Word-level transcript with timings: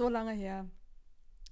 so 0.00 0.08
lange 0.08 0.32
her. 0.32 0.66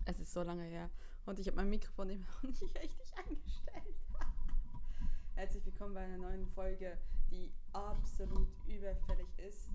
Es 0.07 0.20
ist 0.20 0.33
so 0.33 0.43
lange 0.43 0.65
her. 0.65 0.89
Und 1.27 1.39
ich 1.39 1.47
habe 1.48 1.56
mein 1.59 1.69
Mikrofon 1.69 2.09
immer 2.09 2.25
noch 2.25 2.43
nicht 2.45 2.62
richtig 2.62 3.12
eingestellt. 3.15 3.95
Herzlich 5.34 5.66
willkommen 5.66 5.93
bei 5.93 6.01
einer 6.01 6.16
neuen 6.16 6.47
Folge, 6.47 6.97
die 7.30 7.53
absolut 7.75 8.48
überfällig 8.66 9.29
ist. 9.37 9.69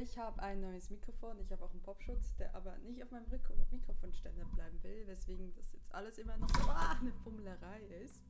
Ich 0.00 0.16
habe 0.16 0.40
ein 0.42 0.62
neues 0.62 0.88
Mikrofon, 0.88 1.38
ich 1.40 1.52
habe 1.52 1.62
auch 1.62 1.72
einen 1.72 1.82
Popschutz, 1.82 2.34
der 2.36 2.54
aber 2.54 2.78
nicht 2.78 3.02
auf 3.02 3.10
meinem 3.10 3.28
Mikrofonständer 3.70 4.46
bleiben 4.54 4.82
will, 4.82 5.06
weswegen 5.08 5.52
das 5.56 5.74
jetzt 5.74 5.94
alles 5.94 6.16
immer 6.16 6.38
noch 6.38 6.48
so 6.48 6.70
ah, 6.70 6.96
eine 6.98 7.12
Fummelerei 7.22 7.82
ist 8.02 8.22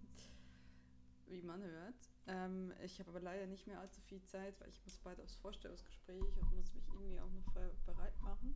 wie 1.31 1.43
man 1.43 1.63
hört. 1.63 2.11
Ähm, 2.27 2.73
ich 2.83 2.99
habe 2.99 3.11
aber 3.11 3.21
leider 3.21 3.47
nicht 3.47 3.67
mehr 3.67 3.81
allzu 3.81 4.01
viel 4.01 4.23
Zeit, 4.23 4.61
weil 4.61 4.69
ich 4.69 4.85
muss 4.85 4.99
bald 4.99 5.21
aufs 5.21 5.35
Vorstellungsgespräch 5.37 6.37
und 6.39 6.55
muss 6.55 6.73
mich 6.75 6.89
irgendwie 6.89 7.21
auch 7.21 7.31
noch 7.31 7.53
bereit 7.85 8.21
machen. 8.21 8.55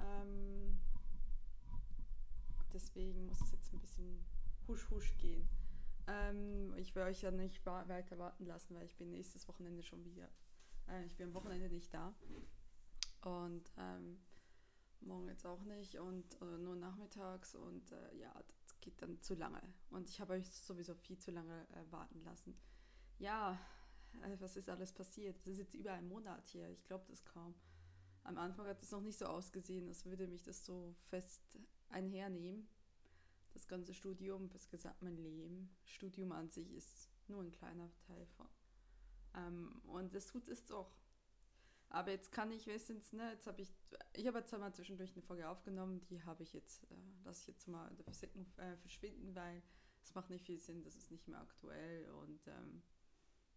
Ähm, 0.00 0.78
deswegen 2.72 3.26
muss 3.26 3.40
es 3.40 3.52
jetzt 3.52 3.72
ein 3.72 3.80
bisschen 3.80 4.24
husch 4.68 4.88
husch 4.90 5.16
gehen. 5.18 5.48
Ähm, 6.06 6.74
ich 6.76 6.94
will 6.94 7.02
euch 7.02 7.22
ja 7.22 7.30
nicht 7.30 7.64
weiter 7.66 8.18
warten 8.18 8.46
lassen, 8.46 8.74
weil 8.74 8.84
ich 8.84 8.96
bin 8.96 9.10
nächstes 9.10 9.46
Wochenende 9.48 9.82
schon 9.82 10.04
wieder. 10.04 10.28
Äh, 10.88 11.04
ich 11.04 11.16
bin 11.16 11.28
am 11.28 11.34
Wochenende 11.34 11.68
nicht 11.68 11.92
da. 11.92 12.14
Und 13.22 13.70
ähm, 13.76 14.18
morgen 15.00 15.28
jetzt 15.28 15.46
auch 15.46 15.62
nicht 15.62 15.98
und 15.98 16.40
äh, 16.40 16.58
nur 16.58 16.76
nachmittags 16.76 17.54
und 17.54 17.92
äh, 17.92 18.16
ja, 18.16 18.32
geht 18.80 19.00
dann 19.02 19.20
zu 19.20 19.34
lange. 19.34 19.62
Und 19.90 20.08
ich 20.08 20.20
habe 20.20 20.34
euch 20.34 20.50
sowieso 20.50 20.94
viel 20.94 21.18
zu 21.18 21.30
lange 21.30 21.66
äh, 21.70 21.92
warten 21.92 22.22
lassen. 22.24 22.56
Ja, 23.18 23.58
äh, 24.22 24.36
was 24.38 24.56
ist 24.56 24.68
alles 24.68 24.92
passiert? 24.92 25.36
Das 25.40 25.52
ist 25.52 25.58
jetzt 25.58 25.74
über 25.74 25.92
einen 25.92 26.08
Monat 26.08 26.48
hier. 26.48 26.68
Ich 26.70 26.84
glaube 26.84 27.04
das 27.08 27.24
kaum. 27.24 27.54
Am 28.24 28.38
Anfang 28.38 28.66
hat 28.66 28.82
es 28.82 28.90
noch 28.90 29.00
nicht 29.00 29.18
so 29.18 29.26
ausgesehen, 29.26 29.88
als 29.88 30.04
würde 30.04 30.26
mich 30.26 30.42
das 30.42 30.64
so 30.64 30.94
fest 31.08 31.42
einhernehmen. 31.88 32.68
Das 33.52 33.66
ganze 33.66 33.94
Studium, 33.94 34.48
bis 34.48 34.68
gesagt 34.68 35.02
mein 35.02 35.16
Leben. 35.16 35.74
Studium 35.84 36.32
an 36.32 36.48
sich 36.50 36.72
ist 36.72 37.08
nur 37.28 37.42
ein 37.42 37.50
kleiner 37.50 37.90
Teil 38.06 38.26
von. 38.36 38.48
Ähm, 39.34 39.80
und 39.84 40.14
das 40.14 40.26
tut 40.26 40.48
es 40.48 40.64
doch. 40.66 40.99
Aber 41.90 42.12
jetzt 42.12 42.30
kann 42.30 42.52
ich 42.52 42.66
wenigstens, 42.66 43.12
ne, 43.12 43.32
jetzt 43.32 43.46
habe 43.46 43.60
ich, 43.60 43.74
ich 44.12 44.26
habe 44.26 44.38
jetzt 44.38 44.52
mal 44.52 44.72
zwischendurch 44.72 45.12
eine 45.12 45.22
Folge 45.22 45.48
aufgenommen, 45.48 46.00
die 46.06 46.22
habe 46.22 46.44
ich 46.44 46.52
jetzt, 46.52 46.84
äh, 46.84 46.94
lasse 47.24 47.42
ich 47.42 47.48
jetzt 47.48 47.66
mal 47.66 47.90
Versenkung 48.04 48.46
äh, 48.58 48.76
verschwinden, 48.76 49.34
weil 49.34 49.62
es 50.04 50.14
macht 50.14 50.30
nicht 50.30 50.46
viel 50.46 50.58
Sinn, 50.58 50.84
das 50.84 50.94
ist 50.94 51.10
nicht 51.10 51.26
mehr 51.26 51.40
aktuell 51.40 52.08
und 52.10 52.46
ähm, 52.46 52.82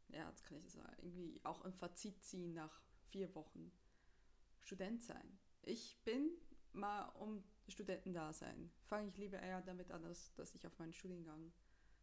ja, 0.10 0.28
jetzt 0.28 0.44
kann 0.44 0.58
ich 0.58 0.64
das 0.64 0.76
irgendwie 0.98 1.40
auch 1.44 1.64
ein 1.64 1.74
Fazit 1.74 2.24
ziehen 2.24 2.54
nach 2.54 2.82
vier 3.10 3.34
Wochen 3.36 3.72
Student 4.62 5.04
sein. 5.04 5.40
Ich 5.62 6.02
bin 6.04 6.32
mal 6.74 7.06
um 7.10 7.44
Studentendasein. 7.68 8.72
Fange 8.86 9.10
ich 9.10 9.18
lieber 9.18 9.40
eher 9.40 9.62
damit 9.62 9.92
an, 9.92 10.04
dass, 10.04 10.34
dass 10.36 10.56
ich 10.56 10.66
auf 10.66 10.78
meinen 10.80 10.94
Studiengang 10.94 11.54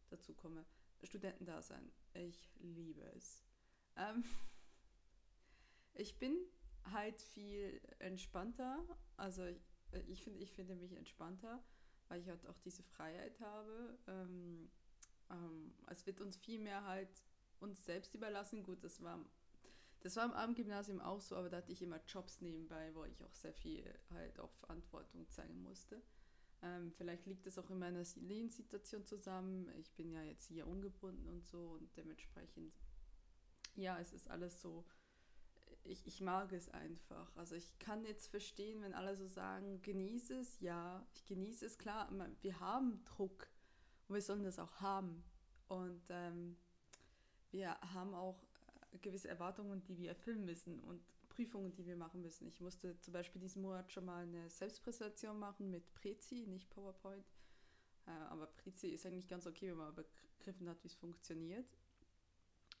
dazu 0.09 0.33
komme. 0.33 0.65
Studentendasein. 1.03 1.91
Ich 2.13 2.53
liebe 2.59 3.01
es. 3.15 3.43
Ähm, 3.95 4.23
ich 5.93 6.17
bin 6.17 6.37
halt 6.91 7.21
viel 7.21 7.81
entspannter. 7.99 8.83
Also 9.17 9.45
ich, 9.45 9.61
ich 10.07 10.23
finde 10.23 10.39
ich 10.39 10.51
finde 10.51 10.75
mich 10.75 10.93
entspannter, 10.93 11.63
weil 12.07 12.21
ich 12.21 12.27
halt 12.27 12.45
auch 12.47 12.57
diese 12.59 12.83
Freiheit 12.83 13.39
habe. 13.39 13.97
Ähm, 14.07 14.69
ähm, 15.29 15.73
es 15.87 16.05
wird 16.05 16.21
uns 16.21 16.37
viel 16.37 16.59
mehr 16.59 16.85
halt 16.85 17.09
uns 17.59 17.85
selbst 17.85 18.15
überlassen. 18.15 18.63
Gut, 18.63 18.83
das 18.83 19.01
war, 19.01 19.23
das 20.01 20.15
war 20.15 20.23
am 20.23 20.33
Abendgymnasium 20.33 20.99
auch 20.99 21.21
so, 21.21 21.35
aber 21.35 21.49
da 21.49 21.57
hatte 21.57 21.71
ich 21.71 21.81
immer 21.81 22.01
Jobs 22.07 22.41
nebenbei, 22.41 22.93
wo 22.95 23.05
ich 23.05 23.23
auch 23.23 23.33
sehr 23.35 23.53
viel 23.53 23.83
halt 24.09 24.39
auch 24.39 24.53
Verantwortung 24.53 25.27
zeigen 25.29 25.61
musste. 25.61 26.01
Ähm, 26.63 26.91
vielleicht 26.91 27.25
liegt 27.25 27.47
es 27.47 27.57
auch 27.57 27.69
in 27.71 27.79
meiner 27.79 28.03
Lebenssituation 28.15 29.05
zusammen. 29.05 29.71
Ich 29.79 29.91
bin 29.93 30.11
ja 30.11 30.21
jetzt 30.23 30.45
hier 30.45 30.67
ungebunden 30.67 31.27
und 31.27 31.45
so 31.45 31.71
und 31.71 31.95
dementsprechend, 31.97 32.73
ja, 33.75 33.99
es 33.99 34.13
ist 34.13 34.29
alles 34.29 34.61
so 34.61 34.85
ich, 35.83 36.05
ich 36.05 36.21
mag 36.21 36.51
es 36.53 36.69
einfach. 36.69 37.35
Also 37.35 37.55
ich 37.55 37.77
kann 37.79 38.05
jetzt 38.05 38.27
verstehen, 38.27 38.81
wenn 38.81 38.93
alle 38.93 39.15
so 39.15 39.27
sagen, 39.27 39.81
genieße 39.81 40.39
es, 40.39 40.59
ja, 40.59 41.05
ich 41.13 41.25
genieße 41.25 41.65
es, 41.65 41.77
klar, 41.77 42.09
wir 42.41 42.59
haben 42.59 43.03
Druck 43.05 43.47
und 44.07 44.15
wir 44.15 44.21
sollen 44.21 44.43
das 44.43 44.59
auch 44.59 44.81
haben. 44.81 45.23
Und 45.67 46.01
ähm, 46.09 46.57
wir 47.51 47.79
haben 47.93 48.13
auch 48.13 48.43
äh, 48.91 48.97
gewisse 48.99 49.29
Erwartungen, 49.29 49.83
die 49.83 49.97
wir 49.97 50.09
erfüllen 50.09 50.45
müssen 50.45 50.79
und 50.81 51.01
Prüfungen, 51.29 51.73
die 51.73 51.85
wir 51.85 51.95
machen 51.95 52.21
müssen. 52.21 52.47
Ich 52.47 52.59
musste 52.59 52.99
zum 52.99 53.13
Beispiel 53.13 53.41
diesen 53.41 53.61
Monat 53.61 53.91
schon 53.91 54.05
mal 54.05 54.23
eine 54.23 54.49
Selbstpräsentation 54.49 55.39
machen 55.39 55.69
mit 55.71 55.93
Prezi, 55.93 56.45
nicht 56.47 56.69
PowerPoint. 56.69 57.25
Äh, 58.05 58.11
aber 58.29 58.47
Prezi 58.47 58.89
ist 58.89 59.05
eigentlich 59.05 59.27
ganz 59.27 59.47
okay, 59.47 59.69
wenn 59.71 59.77
man 59.77 59.95
begriffen 59.95 60.67
hat, 60.67 60.83
wie 60.83 60.87
es 60.87 60.95
funktioniert. 60.95 61.65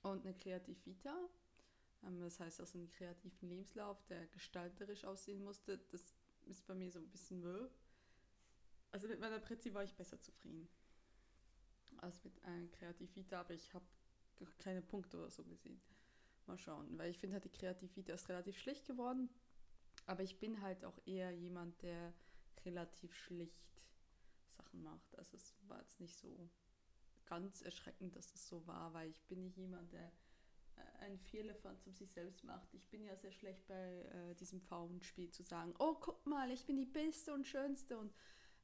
Und 0.03 0.25
eine 0.25 0.35
Kreativita 0.35 1.15
das 2.01 2.39
heißt, 2.39 2.59
also 2.59 2.77
einen 2.77 2.89
kreativen 2.89 3.49
Lebenslauf, 3.49 4.03
der 4.05 4.27
gestalterisch 4.27 5.05
aussehen 5.05 5.43
musste, 5.43 5.77
das 5.89 6.13
ist 6.45 6.65
bei 6.65 6.73
mir 6.73 6.91
so 6.91 6.99
ein 6.99 7.09
bisschen 7.09 7.41
Müll. 7.41 7.69
Also 8.91 9.07
mit 9.07 9.19
meiner 9.19 9.39
Prezi 9.39 9.73
war 9.73 9.83
ich 9.83 9.95
besser 9.95 10.19
zufrieden 10.19 10.67
als 11.97 12.23
mit 12.23 12.43
einer 12.43 12.67
Kreativita, 12.69 13.39
aber 13.39 13.53
ich 13.53 13.73
habe 13.73 13.85
keine 14.57 14.81
Punkte 14.81 15.17
oder 15.17 15.29
so 15.29 15.43
gesehen. 15.43 15.79
Mal 16.47 16.57
schauen, 16.57 16.97
weil 16.97 17.11
ich 17.11 17.19
finde 17.19 17.35
halt 17.35 17.45
die 17.45 17.51
Kreativita 17.51 18.13
ist 18.13 18.27
relativ 18.27 18.57
schlecht 18.57 18.87
geworden, 18.87 19.29
aber 20.07 20.23
ich 20.23 20.39
bin 20.39 20.61
halt 20.61 20.83
auch 20.83 20.99
eher 21.05 21.31
jemand, 21.31 21.79
der 21.83 22.13
relativ 22.65 23.13
schlicht 23.13 23.85
Sachen 24.49 24.81
macht. 24.81 25.15
Also 25.17 25.37
es 25.37 25.55
war 25.67 25.79
jetzt 25.79 25.99
nicht 25.99 26.17
so 26.17 26.49
ganz 27.25 27.61
erschreckend, 27.61 28.15
dass 28.15 28.33
es 28.33 28.47
so 28.47 28.65
war, 28.65 28.93
weil 28.93 29.09
ich 29.09 29.21
bin 29.23 29.43
nicht 29.43 29.57
jemand, 29.57 29.93
der 29.93 30.11
ein 30.99 31.17
Vierlefanz 31.19 31.85
um 31.87 31.93
sich 31.93 32.11
selbst 32.11 32.43
macht. 32.43 32.73
Ich 32.73 32.89
bin 32.89 33.03
ja 33.03 33.15
sehr 33.15 33.31
schlecht 33.31 33.67
bei 33.67 34.01
äh, 34.03 34.35
diesem 34.35 34.61
Pfauenspiel 34.61 35.31
zu 35.31 35.43
sagen, 35.43 35.73
oh, 35.79 35.95
guck 35.99 36.25
mal, 36.25 36.51
ich 36.51 36.65
bin 36.65 36.77
die 36.77 36.85
Beste 36.85 37.33
und 37.33 37.47
Schönste 37.47 37.97
und 37.97 38.13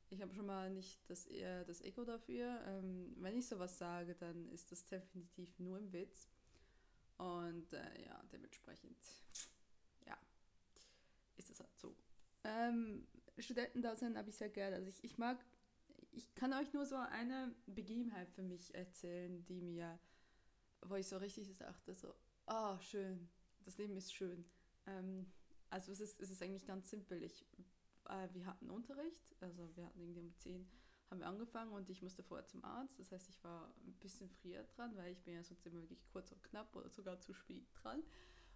ich 0.10 0.22
habe 0.22 0.34
schon 0.34 0.46
mal 0.46 0.70
nicht 0.70 1.00
das, 1.10 1.26
eher 1.26 1.66
das 1.66 1.82
Ego 1.82 2.06
dafür. 2.06 2.62
Ähm, 2.66 3.14
wenn 3.18 3.38
ich 3.38 3.48
sowas 3.48 3.78
sage, 3.78 4.16
dann 4.16 4.50
ist 4.50 4.72
das 4.72 4.86
definitiv 4.86 5.60
nur 5.60 5.78
im 5.78 5.92
Witz. 5.92 6.30
Und 7.18 7.74
äh, 7.74 8.06
ja, 8.06 8.24
dementsprechend, 8.32 8.98
ja, 10.06 10.18
ist 11.36 11.50
das 11.50 11.60
halt 11.60 11.78
so. 11.78 11.96
Ähm, 12.44 13.08
Studentendasein 13.38 14.18
habe 14.18 14.30
ich 14.30 14.38
sehr 14.38 14.50
gerne. 14.50 14.78
Also 14.78 14.88
ich, 14.88 15.04
ich 15.04 15.18
mag, 15.18 15.44
ich 16.12 16.34
kann 16.36 16.54
euch 16.54 16.72
nur 16.74 16.86
so 16.86 16.96
eine 16.96 17.54
Begebenheit 17.66 18.30
für 18.32 18.44
mich 18.44 18.74
erzählen, 18.76 19.44
die 19.46 19.62
mir 19.62 20.00
wo 20.82 20.96
ich 20.96 21.08
so 21.08 21.18
richtig 21.18 21.56
dachte, 21.58 21.96
so, 21.96 22.14
ah, 22.46 22.76
oh, 22.76 22.82
schön, 22.82 23.30
das 23.66 23.78
Leben 23.78 23.96
ist 23.98 24.14
schön. 24.14 24.46
Ähm, 24.86 25.32
also 25.70 25.92
es 25.92 26.00
ist, 26.00 26.20
es 26.20 26.30
ist 26.30 26.42
eigentlich 26.42 26.66
ganz 26.66 26.90
simpel. 26.90 27.22
Ich, 27.24 27.46
äh, 28.10 28.28
wir 28.34 28.46
hatten 28.46 28.70
Unterricht, 28.70 29.36
also 29.42 29.76
wir 29.76 29.86
hatten 29.86 30.00
irgendwie 30.00 30.22
um 30.22 30.34
10 30.36 30.68
haben 31.10 31.20
wir 31.20 31.28
angefangen 31.28 31.72
und 31.72 31.90
ich 31.90 32.02
musste 32.02 32.24
vorher 32.24 32.46
zum 32.46 32.64
Arzt. 32.64 33.00
Das 33.00 33.12
heißt, 33.12 33.30
ich 33.30 33.44
war 33.44 33.74
ein 33.86 33.94
bisschen 33.94 34.30
früher 34.30 34.64
dran, 34.64 34.96
weil 34.98 35.14
ich 35.14 35.24
bin 35.24 35.36
ja 35.36 35.44
sonst 35.44 35.66
immer 35.66 35.82
wirklich 35.82 36.06
kurz 36.12 36.32
und 36.32 36.44
knapp 36.44 36.76
oder 36.76 36.90
sogar 36.90 37.20
zu 37.20 37.34
spät 37.34 37.66
dran. 37.82 38.04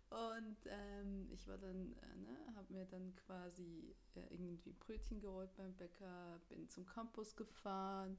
Und 0.10 0.58
ähm, 0.66 1.30
ich 1.32 1.48
war 1.48 1.58
dann, 1.58 1.94
äh, 1.94 2.18
ne, 2.18 2.56
habe 2.56 2.74
mir 2.74 2.86
dann 2.86 3.16
quasi 3.16 3.96
äh, 4.16 4.28
irgendwie 4.30 4.74
Brötchen 4.74 5.22
geholt 5.22 5.56
beim 5.56 5.74
Bäcker, 5.78 6.42
bin 6.50 6.68
zum 6.68 6.86
Campus 6.86 7.38
gefahren, 7.38 8.18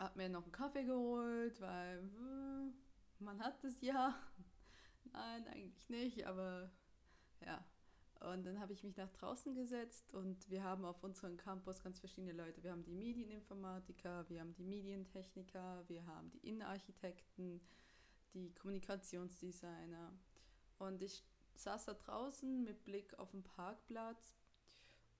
habe 0.00 0.18
mir 0.18 0.28
noch 0.28 0.42
einen 0.44 0.52
Kaffee 0.52 0.84
geholt, 0.84 1.60
weil 1.60 1.98
äh, 1.98 3.22
man 3.22 3.40
hat 3.40 3.62
es 3.64 3.80
ja. 3.80 4.18
Nein, 5.12 5.46
eigentlich 5.48 5.88
nicht, 5.88 6.26
aber 6.26 6.70
ja. 7.44 7.64
Und 8.20 8.44
dann 8.44 8.60
habe 8.60 8.74
ich 8.74 8.82
mich 8.82 8.96
nach 8.96 9.10
draußen 9.10 9.54
gesetzt 9.54 10.12
und 10.12 10.50
wir 10.50 10.62
haben 10.62 10.84
auf 10.84 11.02
unserem 11.02 11.38
Campus 11.38 11.82
ganz 11.82 12.00
verschiedene 12.00 12.32
Leute. 12.32 12.62
Wir 12.62 12.70
haben 12.70 12.84
die 12.84 12.92
Medieninformatiker, 12.92 14.28
wir 14.28 14.40
haben 14.40 14.52
die 14.52 14.62
Medientechniker, 14.62 15.84
wir 15.88 16.04
haben 16.06 16.30
die 16.30 16.46
Innenarchitekten, 16.46 17.62
die 18.34 18.52
Kommunikationsdesigner. 18.54 20.12
Und 20.78 21.02
ich 21.02 21.24
saß 21.54 21.86
da 21.86 21.94
draußen 21.94 22.62
mit 22.62 22.84
Blick 22.84 23.18
auf 23.18 23.30
den 23.30 23.42
Parkplatz 23.42 24.39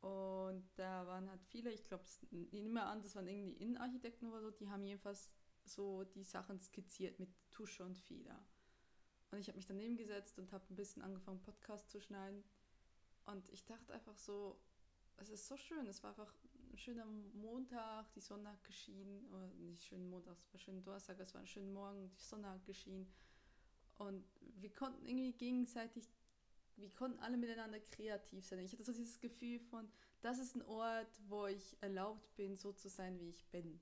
und 0.00 0.64
da 0.76 1.06
waren 1.06 1.28
halt 1.28 1.42
viele, 1.42 1.70
ich 1.70 1.84
glaube, 1.86 2.04
ich 2.30 2.62
nehme 2.62 2.82
an, 2.84 3.02
das 3.02 3.14
waren 3.14 3.28
irgendwie 3.28 3.52
Innenarchitekten 3.52 4.28
oder 4.28 4.40
so, 4.40 4.50
die 4.50 4.70
haben 4.70 4.84
jedenfalls 4.84 5.30
so 5.64 6.04
die 6.04 6.24
Sachen 6.24 6.58
skizziert 6.58 7.18
mit 7.18 7.28
Tusche 7.50 7.84
und 7.84 7.98
Feder. 7.98 8.42
Und 9.30 9.38
ich 9.38 9.48
habe 9.48 9.56
mich 9.56 9.66
daneben 9.66 9.96
gesetzt 9.96 10.38
und 10.38 10.52
habe 10.52 10.64
ein 10.70 10.76
bisschen 10.76 11.02
angefangen, 11.02 11.40
Podcast 11.42 11.90
zu 11.90 12.00
schneiden. 12.00 12.42
Und 13.26 13.48
ich 13.50 13.64
dachte 13.64 13.92
einfach 13.92 14.16
so, 14.16 14.58
es 15.18 15.28
ist 15.28 15.46
so 15.46 15.56
schön. 15.56 15.86
Es 15.86 16.02
war 16.02 16.10
einfach 16.10 16.34
ein 16.72 16.78
schöner 16.78 17.04
Montag, 17.34 18.12
die 18.14 18.20
Sonne 18.20 18.48
hat 18.48 18.64
geschienen. 18.64 19.28
Oder 19.28 19.46
nicht 19.58 19.84
schönen 19.84 20.08
Montag, 20.08 20.36
es 20.40 20.52
war 20.52 20.58
schön 20.58 20.82
Donnerstag, 20.82 21.20
es 21.20 21.34
war 21.34 21.42
ein 21.42 21.46
schöner 21.46 21.70
Morgen, 21.72 22.10
die 22.18 22.24
Sonne 22.24 22.48
hat 22.48 22.64
geschienen. 22.64 23.12
Und 23.98 24.24
wir 24.56 24.72
konnten 24.72 25.04
irgendwie 25.04 25.32
gegenseitig, 25.32 26.08
wir 26.80 26.90
konnten 26.90 27.20
alle 27.20 27.36
miteinander 27.36 27.80
kreativ 27.80 28.44
sein. 28.44 28.60
Ich 28.60 28.72
hatte 28.72 28.84
so 28.84 28.92
dieses 28.92 29.20
Gefühl 29.20 29.58
von, 29.58 29.90
das 30.22 30.38
ist 30.38 30.54
ein 30.54 30.62
Ort, 30.62 31.20
wo 31.28 31.46
ich 31.46 31.76
erlaubt 31.80 32.34
bin, 32.36 32.56
so 32.56 32.72
zu 32.72 32.88
sein, 32.88 33.18
wie 33.18 33.28
ich 33.28 33.46
bin. 33.46 33.80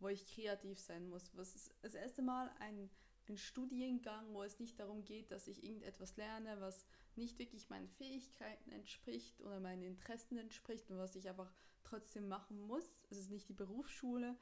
Wo 0.00 0.08
ich 0.08 0.26
kreativ 0.26 0.78
sein 0.78 1.08
muss. 1.08 1.36
Was 1.36 1.54
ist 1.54 1.74
das 1.82 1.94
erste 1.94 2.22
Mal 2.22 2.50
ein, 2.60 2.90
ein 3.28 3.36
Studiengang, 3.36 4.32
wo 4.32 4.42
es 4.42 4.60
nicht 4.60 4.78
darum 4.78 5.04
geht, 5.04 5.30
dass 5.30 5.48
ich 5.48 5.62
irgendetwas 5.62 6.16
lerne, 6.16 6.60
was 6.60 6.86
nicht 7.16 7.38
wirklich 7.38 7.68
meinen 7.68 7.88
Fähigkeiten 7.88 8.70
entspricht 8.70 9.40
oder 9.40 9.60
meinen 9.60 9.82
Interessen 9.82 10.38
entspricht 10.38 10.90
und 10.90 10.98
was 10.98 11.16
ich 11.16 11.28
einfach 11.28 11.52
trotzdem 11.82 12.28
machen 12.28 12.60
muss. 12.60 13.02
Es 13.10 13.18
ist 13.18 13.30
nicht 13.30 13.48
die 13.48 13.54
Berufsschule. 13.54 14.36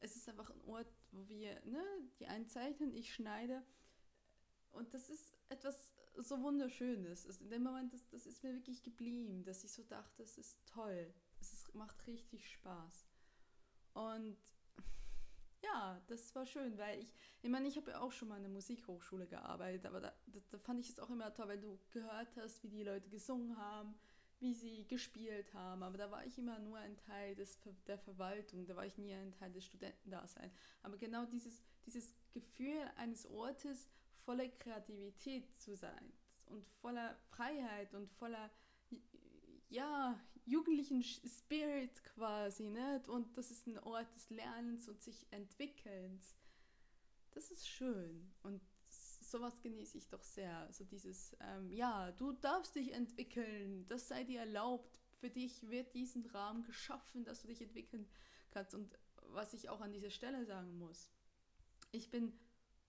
Es 0.00 0.16
ist 0.16 0.28
einfach 0.28 0.50
ein 0.50 0.60
Ort, 0.62 0.92
wo 1.10 1.28
wir, 1.28 1.60
ne, 1.64 1.84
die 2.18 2.26
einen 2.26 2.48
zeichnen, 2.48 2.92
ich 2.92 3.12
schneide. 3.12 3.62
Und 4.72 4.94
das 4.94 5.10
ist 5.10 5.32
etwas 5.48 5.92
so 6.18 6.42
Wunderschönes. 6.42 7.26
Also 7.26 7.44
in 7.44 7.50
dem 7.50 7.62
Moment, 7.62 7.92
das, 7.92 8.08
das 8.08 8.26
ist 8.26 8.42
mir 8.42 8.52
wirklich 8.52 8.82
geblieben, 8.82 9.44
dass 9.44 9.64
ich 9.64 9.72
so 9.72 9.82
dachte, 9.82 10.22
es 10.22 10.38
ist 10.38 10.58
toll. 10.66 11.12
Es 11.40 11.52
ist, 11.52 11.74
macht 11.74 12.06
richtig 12.06 12.50
Spaß. 12.50 13.06
Und 13.94 14.36
ja, 15.62 16.00
das 16.08 16.34
war 16.34 16.44
schön, 16.44 16.76
weil 16.78 17.00
ich, 17.00 17.14
ich 17.42 17.50
meine, 17.50 17.68
ich 17.68 17.76
habe 17.76 17.92
ja 17.92 18.00
auch 18.00 18.12
schon 18.12 18.28
mal 18.28 18.36
in 18.36 18.42
der 18.42 18.52
Musikhochschule 18.52 19.26
gearbeitet, 19.26 19.86
aber 19.86 20.00
da, 20.00 20.12
da, 20.26 20.40
da 20.50 20.58
fand 20.58 20.80
ich 20.80 20.88
es 20.88 20.98
auch 20.98 21.10
immer 21.10 21.32
toll, 21.32 21.48
weil 21.48 21.60
du 21.60 21.78
gehört 21.90 22.36
hast, 22.36 22.62
wie 22.64 22.68
die 22.68 22.82
Leute 22.82 23.08
gesungen 23.08 23.56
haben, 23.56 23.94
wie 24.40 24.54
sie 24.54 24.86
gespielt 24.88 25.54
haben. 25.54 25.82
Aber 25.82 25.96
da 25.96 26.10
war 26.10 26.26
ich 26.26 26.36
immer 26.36 26.58
nur 26.58 26.78
ein 26.78 26.96
Teil 26.96 27.36
des, 27.36 27.58
der 27.86 27.98
Verwaltung, 27.98 28.66
da 28.66 28.74
war 28.74 28.86
ich 28.86 28.98
nie 28.98 29.14
ein 29.14 29.32
Teil 29.32 29.52
des 29.52 29.64
Studentendaseins. 29.64 30.52
Aber 30.82 30.96
genau 30.96 31.26
dieses, 31.26 31.62
dieses 31.86 32.12
Gefühl 32.32 32.80
eines 32.96 33.24
Ortes 33.26 33.88
voller 34.24 34.48
Kreativität 34.48 35.58
zu 35.60 35.76
sein 35.76 36.12
und 36.46 36.66
voller 36.80 37.16
Freiheit 37.30 37.94
und 37.94 38.10
voller 38.10 38.50
ja, 39.68 40.20
jugendlichen 40.44 41.02
Spirit 41.02 42.04
quasi, 42.04 42.68
ne? 42.68 43.02
Und 43.06 43.36
das 43.38 43.50
ist 43.50 43.66
ein 43.66 43.78
Ort 43.78 44.14
des 44.14 44.28
Lernens 44.30 44.88
und 44.88 45.02
sich 45.02 45.26
entwickelns. 45.30 46.36
Das 47.30 47.50
ist 47.50 47.66
schön 47.66 48.30
und 48.42 48.60
sowas 49.32 49.60
genieße 49.62 49.96
ich 49.96 50.08
doch 50.08 50.22
sehr. 50.22 50.68
So 50.72 50.84
dieses, 50.84 51.34
ähm, 51.40 51.72
ja, 51.72 52.12
du 52.12 52.32
darfst 52.32 52.74
dich 52.74 52.92
entwickeln, 52.92 53.86
das 53.86 54.08
sei 54.08 54.24
dir 54.24 54.40
erlaubt. 54.40 55.00
Für 55.20 55.30
dich 55.30 55.68
wird 55.70 55.94
diesen 55.94 56.26
Rahmen 56.26 56.64
geschaffen, 56.64 57.24
dass 57.24 57.40
du 57.40 57.48
dich 57.48 57.62
entwickeln 57.62 58.08
kannst. 58.50 58.74
Und 58.74 58.98
was 59.28 59.54
ich 59.54 59.70
auch 59.70 59.80
an 59.80 59.92
dieser 59.92 60.10
Stelle 60.10 60.44
sagen 60.44 60.78
muss, 60.78 61.10
ich 61.92 62.10
bin 62.10 62.32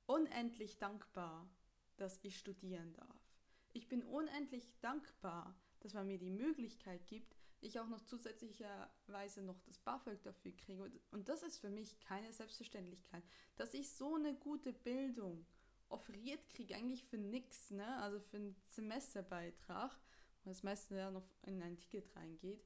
unendlich 0.05 0.77
dankbar, 0.77 1.49
dass 1.97 2.19
ich 2.23 2.37
studieren 2.37 2.93
darf. 2.93 3.33
Ich 3.73 3.87
bin 3.87 4.03
unendlich 4.03 4.69
dankbar, 4.81 5.59
dass 5.79 5.93
man 5.93 6.07
mir 6.07 6.17
die 6.17 6.29
Möglichkeit 6.29 7.05
gibt, 7.07 7.35
ich 7.61 7.79
auch 7.79 7.87
noch 7.87 8.01
zusätzlicherweise 8.01 9.41
noch 9.41 9.59
das 9.61 9.79
BAföG 9.79 10.21
dafür 10.21 10.51
kriege. 10.55 10.91
Und 11.11 11.29
das 11.29 11.43
ist 11.43 11.59
für 11.59 11.69
mich 11.69 11.99
keine 12.01 12.31
Selbstverständlichkeit, 12.33 13.23
dass 13.55 13.73
ich 13.73 13.93
so 13.93 14.15
eine 14.15 14.35
gute 14.35 14.73
Bildung 14.73 15.45
offeriert 15.89 16.47
kriege, 16.49 16.75
eigentlich 16.75 17.03
für 17.03 17.17
nichts, 17.17 17.71
ne? 17.71 17.97
also 18.01 18.19
für 18.19 18.37
einen 18.37 18.55
Semesterbeitrag, 18.67 19.97
wo 20.43 20.49
das 20.49 20.63
meiste 20.63 20.95
ja 20.95 21.11
noch 21.11 21.27
in 21.43 21.61
ein 21.61 21.77
Ticket 21.77 22.15
reingeht. 22.15 22.65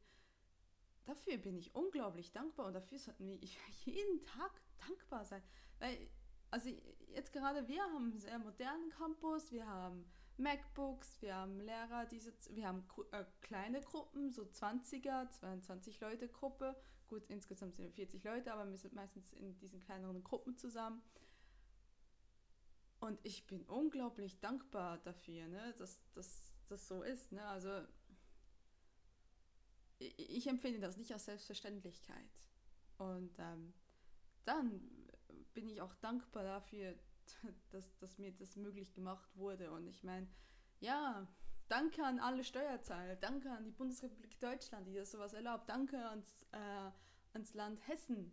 Dafür 1.05 1.37
bin 1.37 1.57
ich 1.57 1.73
unglaublich 1.75 2.31
dankbar 2.31 2.67
und 2.67 2.73
dafür 2.73 2.99
sollten 2.99 3.27
wir 3.27 3.37
jeden 3.85 4.23
Tag 4.23 4.61
dankbar 4.77 5.25
sein. 5.25 5.43
Weil, 5.79 6.09
also 6.51 6.69
jetzt 7.13 7.33
gerade, 7.33 7.67
wir 7.67 7.81
haben 7.81 8.11
einen 8.11 8.19
sehr 8.19 8.39
modernen 8.39 8.89
Campus, 8.89 9.51
wir 9.51 9.65
haben 9.67 10.05
MacBooks, 10.37 11.21
wir 11.21 11.35
haben 11.35 11.59
Lehrer, 11.59 12.05
diese, 12.05 12.31
wir 12.51 12.67
haben 12.67 12.83
äh, 13.11 13.25
kleine 13.41 13.81
Gruppen, 13.81 14.31
so 14.31 14.43
20er, 14.43 15.29
22 15.29 15.99
Leute 15.99 16.27
Gruppe. 16.29 16.75
Gut, 17.07 17.23
insgesamt 17.29 17.75
sind 17.75 17.85
wir 17.85 17.91
40 17.91 18.23
Leute, 18.23 18.53
aber 18.53 18.69
wir 18.69 18.77
sind 18.77 18.93
meistens 18.93 19.31
in 19.33 19.57
diesen 19.59 19.81
kleineren 19.81 20.23
Gruppen 20.23 20.57
zusammen. 20.57 21.01
Und 22.99 23.19
ich 23.23 23.47
bin 23.47 23.63
unglaublich 23.63 24.39
dankbar 24.39 24.97
dafür, 24.99 25.47
ne, 25.47 25.73
dass 25.77 25.99
das 26.67 26.87
so 26.87 27.03
ist. 27.03 27.31
Ne? 27.31 27.43
Also 27.45 27.69
ich, 29.99 30.37
ich, 30.37 30.47
empfinde 30.47 30.79
das 30.79 30.97
nicht 30.97 31.11
als 31.13 31.25
Selbstverständlichkeit. 31.25 32.29
Und 32.97 33.37
ähm, 33.39 33.73
dann 34.45 34.81
bin 35.57 35.69
ich 35.69 35.81
auch 35.81 35.95
dankbar 35.95 36.43
dafür, 36.43 36.93
dass, 37.71 37.97
dass 37.97 38.19
mir 38.19 38.31
das 38.31 38.55
möglich 38.57 38.93
gemacht 38.93 39.27
wurde. 39.35 39.71
Und 39.71 39.87
ich 39.87 40.03
meine, 40.03 40.27
ja, 40.79 41.27
danke 41.67 42.03
an 42.03 42.19
alle 42.19 42.43
Steuerzahler, 42.43 43.15
danke 43.15 43.49
an 43.49 43.63
die 43.63 43.71
Bundesrepublik 43.71 44.39
Deutschland, 44.39 44.87
die 44.87 44.93
das 44.93 45.09
sowas 45.09 45.33
erlaubt, 45.33 45.67
danke 45.67 45.97
ans, 45.97 46.45
äh, 46.51 46.91
ans 47.33 47.55
Land 47.55 47.87
Hessen, 47.87 48.31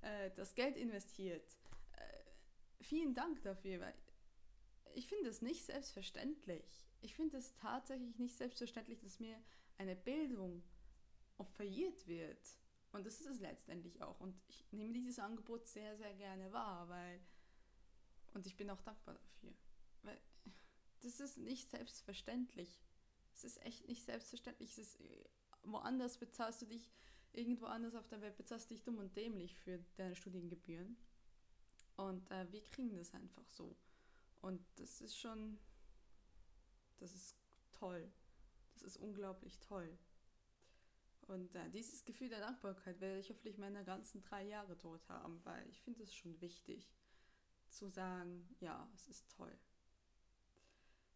äh, 0.00 0.32
das 0.34 0.56
Geld 0.56 0.76
investiert. 0.76 1.56
Äh, 1.92 2.82
vielen 2.82 3.14
Dank 3.14 3.40
dafür, 3.42 3.78
weil 3.78 3.94
ich 4.94 5.06
finde 5.06 5.30
es 5.30 5.42
nicht 5.42 5.64
selbstverständlich. 5.64 6.88
Ich 7.02 7.14
finde 7.14 7.36
es 7.36 7.54
tatsächlich 7.54 8.18
nicht 8.18 8.36
selbstverständlich, 8.36 8.98
dass 8.98 9.20
mir 9.20 9.40
eine 9.78 9.94
Bildung 9.94 10.64
offeriert 11.38 12.04
wird. 12.08 12.58
Und 12.94 13.04
das 13.04 13.20
ist 13.20 13.26
es 13.26 13.40
letztendlich 13.40 14.00
auch. 14.02 14.20
Und 14.20 14.40
ich 14.46 14.64
nehme 14.70 14.94
dieses 14.94 15.18
Angebot 15.18 15.66
sehr, 15.66 15.96
sehr 15.96 16.14
gerne 16.14 16.52
wahr, 16.52 16.88
weil 16.88 17.20
und 18.34 18.46
ich 18.46 18.56
bin 18.56 18.70
auch 18.70 18.80
dankbar 18.82 19.14
dafür. 19.14 19.52
Weil 20.02 20.20
das 21.00 21.18
ist 21.18 21.36
nicht 21.36 21.70
selbstverständlich. 21.70 22.80
Es 23.32 23.42
ist 23.42 23.60
echt 23.62 23.88
nicht 23.88 24.04
selbstverständlich. 24.04 24.70
Es 24.70 24.78
ist, 24.78 25.00
äh, 25.00 25.24
woanders 25.64 26.18
bezahlst 26.18 26.62
du 26.62 26.66
dich, 26.66 26.92
irgendwo 27.32 27.66
anders 27.66 27.96
auf 27.96 28.06
der 28.06 28.20
Welt 28.20 28.36
bezahlst 28.36 28.70
du 28.70 28.74
dich 28.74 28.84
dumm 28.84 28.98
und 28.98 29.16
dämlich 29.16 29.56
für 29.56 29.84
deine 29.96 30.14
Studiengebühren. 30.14 30.96
Und 31.96 32.30
äh, 32.30 32.46
wir 32.52 32.62
kriegen 32.62 32.96
das 32.96 33.12
einfach 33.12 33.48
so. 33.48 33.76
Und 34.40 34.64
das 34.76 35.00
ist 35.00 35.18
schon, 35.18 35.58
das 36.98 37.12
ist 37.12 37.34
toll. 37.72 38.08
Das 38.74 38.84
ist 38.84 38.98
unglaublich 38.98 39.58
toll. 39.58 39.98
Und 41.26 41.54
äh, 41.54 41.70
dieses 41.70 42.04
Gefühl 42.04 42.28
der 42.28 42.40
Dankbarkeit 42.40 43.00
werde 43.00 43.20
ich 43.20 43.30
hoffentlich 43.30 43.58
meine 43.58 43.84
ganzen 43.84 44.20
drei 44.20 44.44
Jahre 44.44 44.76
dort 44.76 45.08
haben, 45.08 45.40
weil 45.44 45.66
ich 45.68 45.80
finde 45.82 46.02
es 46.02 46.14
schon 46.14 46.40
wichtig 46.40 46.90
zu 47.68 47.88
sagen, 47.88 48.48
ja, 48.60 48.88
es 48.94 49.08
ist 49.08 49.30
toll. 49.30 49.56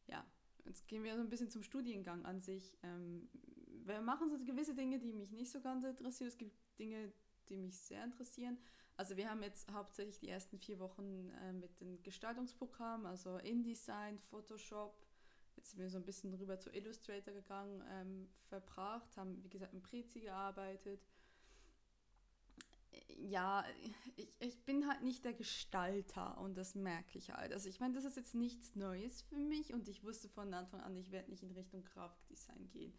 Ja, 0.07 0.25
jetzt 0.65 0.89
gehen 0.89 1.05
wir 1.05 1.15
so 1.15 1.21
ein 1.21 1.29
bisschen 1.29 1.51
zum 1.51 1.63
Studiengang 1.63 2.25
an 2.25 2.41
sich. 2.41 2.77
Ähm, 2.83 3.29
wir 3.85 4.01
machen 4.01 4.31
so 4.31 4.43
gewisse 4.45 4.75
Dinge, 4.75 4.99
die 4.99 5.13
mich 5.13 5.31
nicht 5.31 5.51
so 5.51 5.61
ganz 5.61 5.85
interessieren. 5.85 6.29
Es 6.29 6.39
gibt 6.39 6.57
Dinge, 6.79 7.13
die 7.49 7.57
mich 7.57 7.79
sehr 7.79 8.05
interessieren. 8.05 8.59
Also 8.97 9.17
wir 9.17 9.31
haben 9.31 9.43
jetzt 9.43 9.71
hauptsächlich 9.73 10.19
die 10.19 10.29
ersten 10.29 10.59
vier 10.59 10.79
Wochen 10.81 11.31
äh, 11.43 11.53
mit 11.53 11.81
dem 11.81 12.03
Gestaltungsprogramm, 12.03 13.07
also 13.07 13.39
InDesign, 13.39 14.19
Photoshop, 14.19 14.99
jetzt 15.59 15.71
sind 15.71 15.81
wir 15.81 15.91
so 15.91 15.99
ein 15.99 16.05
bisschen 16.05 16.33
rüber 16.35 16.59
zu 16.59 16.71
Illustrator 16.71 17.35
gegangen, 17.35 17.83
ähm, 17.91 18.29
verbracht, 18.49 19.17
haben 19.17 19.43
wie 19.45 19.51
gesagt 19.51 19.75
mit 19.75 19.83
Prezi 19.83 20.21
gearbeitet 20.21 21.01
ja, 23.19 23.65
ich, 24.17 24.29
ich 24.41 24.65
bin 24.65 24.89
halt 24.89 25.03
nicht 25.03 25.25
der 25.25 25.35
Gestalter 25.35 26.39
und 26.39 26.57
das 26.57 26.75
merke 26.75 27.19
ich 27.19 27.31
halt. 27.31 27.53
Also 27.53 27.69
ich 27.69 27.81
meine, 27.81 27.95
das 27.95 28.05
ist 28.05 28.17
jetzt 28.17 28.35
nichts 28.35 28.75
Neues 28.77 29.23
für 29.23 29.37
mich 29.37 29.73
und 29.73 29.89
ich 29.89 30.05
wusste 30.05 30.29
von 30.29 30.53
Anfang 30.55 30.81
an, 30.81 30.97
ich 30.97 31.11
werde 31.11 31.31
nicht 31.31 31.43
in 31.43 31.53
Richtung 31.53 31.85
Grafikdesign 31.85 32.69
gehen. 32.71 32.93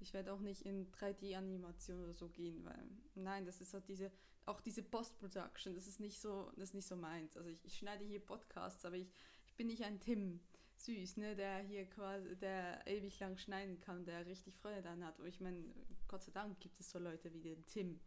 Ich 0.00 0.12
werde 0.12 0.32
auch 0.32 0.40
nicht 0.40 0.62
in 0.62 0.90
3D-Animation 0.92 2.02
oder 2.02 2.12
so 2.12 2.28
gehen, 2.28 2.64
weil 2.64 2.88
nein, 3.14 3.44
das 3.44 3.60
ist 3.60 3.72
halt 3.72 3.88
diese, 3.88 4.10
auch 4.46 4.60
diese 4.60 4.82
Post-Production, 4.82 5.74
das 5.74 5.86
ist 5.86 6.00
nicht 6.00 6.20
so, 6.20 6.50
das 6.56 6.70
ist 6.70 6.74
nicht 6.74 6.88
so 6.88 6.96
meins. 6.96 7.36
Also 7.36 7.48
ich, 7.48 7.64
ich 7.64 7.78
schneide 7.78 8.04
hier 8.04 8.20
Podcasts, 8.20 8.84
aber 8.84 8.96
ich, 8.96 9.12
ich 9.46 9.54
bin 9.54 9.68
nicht 9.68 9.84
ein 9.84 10.00
Tim 10.00 10.40
süß, 10.84 11.16
ne, 11.18 11.36
der 11.36 11.58
hier 11.60 11.88
quasi, 11.88 12.36
der 12.36 12.86
ewig 12.86 13.18
lang 13.20 13.36
schneiden 13.36 13.80
kann, 13.80 14.04
der 14.04 14.26
richtig 14.26 14.56
Freude 14.56 14.82
daran 14.82 15.04
hat. 15.04 15.18
Und 15.18 15.26
ich 15.26 15.40
meine, 15.40 15.64
Gott 16.08 16.22
sei 16.22 16.32
Dank 16.32 16.60
gibt 16.60 16.80
es 16.80 16.90
so 16.90 16.98
Leute 16.98 17.32
wie 17.32 17.40
den 17.40 17.64
Tim. 17.66 18.00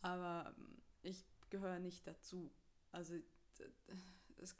Aber 0.00 0.54
ich 1.02 1.24
gehöre 1.50 1.78
nicht 1.78 2.06
dazu. 2.06 2.52
Also 2.92 3.14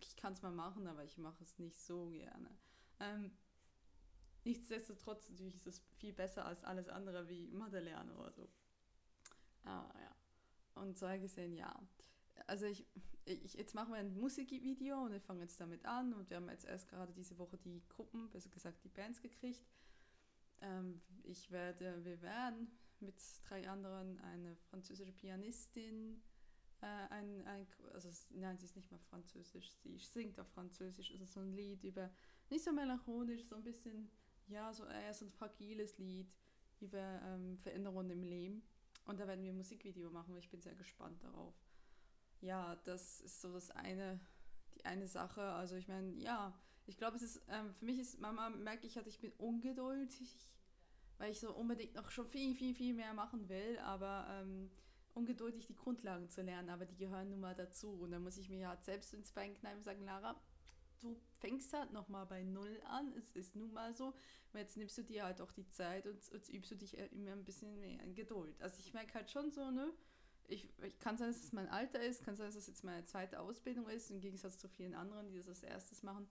ich 0.01 0.17
kann 0.17 0.33
es 0.33 0.43
mal 0.43 0.53
machen, 0.53 0.87
aber 0.87 1.05
ich 1.05 1.19
mache 1.19 1.43
es 1.43 1.59
nicht 1.59 1.79
so 1.79 2.09
gerne. 2.09 2.51
Ähm, 3.01 3.31
nichtsdestotrotz 4.45 5.29
natürlich 5.31 5.57
ist 5.57 5.67
es 5.67 5.81
viel 5.99 6.13
besser 6.13 6.47
als 6.47 6.65
alles 6.65 6.89
andere 6.89 7.29
wie 7.29 7.49
Mathe 7.49 7.81
lernen 7.81 8.17
oder 8.17 8.33
so. 8.33 8.49
Ah, 9.65 9.93
ja. 10.01 10.83
Und 10.83 10.99
so 10.99 11.07
gesehen, 11.07 11.55
ja. 11.55 11.75
Also 12.47 12.67
ich, 12.67 12.87
ich 13.25 13.55
jetzt 13.55 13.75
machen 13.75 13.93
wir 13.93 14.01
ein 14.01 14.15
Musikvideo 14.19 15.05
und 15.05 15.13
wir 15.13 15.21
fangen 15.21 15.41
jetzt 15.41 15.61
damit 15.61 15.85
an 15.85 16.13
und 16.13 16.29
wir 16.31 16.37
haben 16.37 16.49
jetzt 16.49 16.65
erst 16.65 16.89
gerade 16.89 17.13
diese 17.13 17.39
Woche 17.39 17.57
die 17.59 17.83
Gruppen, 17.89 18.29
besser 18.31 18.51
gesagt 18.51 18.85
die 18.85 18.89
Bands 18.89 19.21
gekriegt. 19.21 19.63
Ähm, 20.61 21.01
ich 21.23 21.51
werde, 21.51 22.05
wir 22.05 22.21
werden 22.23 22.69
mit 23.01 23.17
drei 23.49 23.69
anderen 23.69 24.19
eine 24.21 24.57
französische 24.57 25.13
Pianistin, 25.13 26.23
äh, 26.81 26.87
ein, 26.87 27.47
ein, 27.47 27.67
also 27.93 28.09
nein, 28.31 28.59
sie 28.59 28.67
ist 28.67 28.77
nicht 28.77 28.91
mal 28.91 29.01
französisch, 29.11 29.73
sie 29.83 29.99
singt 29.99 30.39
auf 30.39 30.49
Französisch, 30.49 31.11
ist 31.11 31.33
so 31.33 31.41
ein 31.41 31.53
Lied 31.53 31.85
über 31.85 32.11
nicht 32.51 32.65
so 32.65 32.73
melancholisch, 32.73 33.45
so 33.45 33.57
ein 33.57 33.65
bisschen, 33.65 34.11
ja, 34.49 34.73
so 34.73 34.85
eher 34.85 35.15
so 35.15 35.25
ein 35.25 35.31
fragiles 35.31 35.99
Lied 35.99 36.31
über 36.81 37.21
ähm, 37.25 37.59
Veränderungen 37.59 38.11
im 38.11 38.23
Leben. 38.23 38.63
Und 39.07 39.21
da 39.21 39.27
werden 39.27 39.43
wir 39.43 39.53
ein 39.53 39.57
Musikvideo 39.57 40.11
machen 40.11 40.33
und 40.33 40.39
ich 40.39 40.51
bin 40.51 40.61
sehr 40.61 40.75
gespannt 40.75 41.23
darauf. 41.23 41.55
Ja, 42.45 42.77
das 42.85 43.23
ist 43.23 43.41
so 43.41 43.55
das 43.55 43.71
eine, 43.71 44.21
die 44.75 44.85
eine 44.85 45.07
Sache. 45.09 45.41
Also 45.41 45.77
ich 45.77 45.89
meine, 45.89 46.13
ja, 46.19 46.53
ich 46.85 46.99
glaube, 46.99 47.17
es 47.17 47.23
ist, 47.23 47.41
ähm, 47.49 47.73
für 47.73 47.87
mich 47.87 47.99
ist, 47.99 48.21
Mama 48.21 48.51
merke 48.51 48.87
ich 48.87 48.97
halt, 48.97 49.07
ich 49.07 49.19
bin 49.19 49.33
ungeduldig, 49.39 50.51
weil 51.17 51.33
ich 51.33 51.41
so 51.41 51.55
unbedingt 51.55 51.95
noch 51.95 52.11
schon 52.11 52.27
viel, 52.27 52.55
viel, 52.55 52.75
viel 52.75 52.93
mehr 52.93 53.15
machen 53.15 53.49
will, 53.49 53.79
aber 53.79 54.27
ähm, 54.29 54.71
ungeduldig 55.15 55.67
die 55.67 55.75
Grundlagen 55.75 56.29
zu 56.29 56.43
lernen, 56.43 56.69
aber 56.69 56.85
die 56.85 56.97
gehören 56.97 57.31
nun 57.31 57.41
mal 57.41 57.55
dazu. 57.55 57.93
Und 57.93 58.11
dann 58.11 58.23
muss 58.23 58.37
ich 58.37 58.51
mir 58.51 58.69
halt 58.69 58.85
selbst 58.85 59.15
ins 59.15 59.33
Bein 59.33 59.55
kneifen 59.55 59.79
und 59.79 59.85
sagen, 59.85 60.05
Lara, 60.05 60.39
du 61.01 61.17
fängst 61.39 61.73
halt 61.73 61.93
nochmal 61.93 62.27
bei 62.27 62.43
Null 62.43 62.79
an. 62.89 63.11
Es 63.17 63.31
ist 63.31 63.57
nun 63.57 63.73
mal 63.73 63.95
so. 63.95 64.09
Und 64.53 64.61
jetzt 64.61 64.77
nimmst 64.77 64.99
du 64.99 65.03
dir 65.03 65.25
halt 65.25 65.41
auch 65.41 65.53
die 65.53 65.67
Zeit 65.71 66.07
und, 66.07 66.29
und 66.31 66.49
übst 66.51 66.73
du 66.73 66.77
dich 66.77 66.99
immer 66.99 67.33
ein 67.33 67.45
bisschen 67.45 67.81
mehr 67.81 68.03
in 68.03 68.15
Geduld. 68.15 68.61
Also 68.61 68.81
ich 68.81 68.93
merke 68.93 69.15
halt 69.15 69.31
schon 69.31 69.51
so, 69.51 69.71
ne? 69.71 69.91
Ich, 70.47 70.69
ich 70.83 70.99
kann 70.99 71.17
sein, 71.17 71.29
dass 71.29 71.43
es 71.43 71.53
mein 71.53 71.69
Alter 71.69 72.03
ist, 72.03 72.25
kann 72.25 72.37
sein, 72.37 72.47
dass 72.47 72.57
es 72.57 72.67
jetzt 72.67 72.85
meine 72.85 73.05
zweite 73.05 73.41
Ausbildung 73.41 73.89
ist, 73.89 74.11
im 74.11 74.21
Gegensatz 74.21 74.59
zu 74.59 74.69
vielen 74.69 74.95
anderen, 74.95 75.31
die 75.31 75.37
das 75.37 75.49
als 75.49 75.63
erstes 75.63 76.03
machen. 76.03 76.29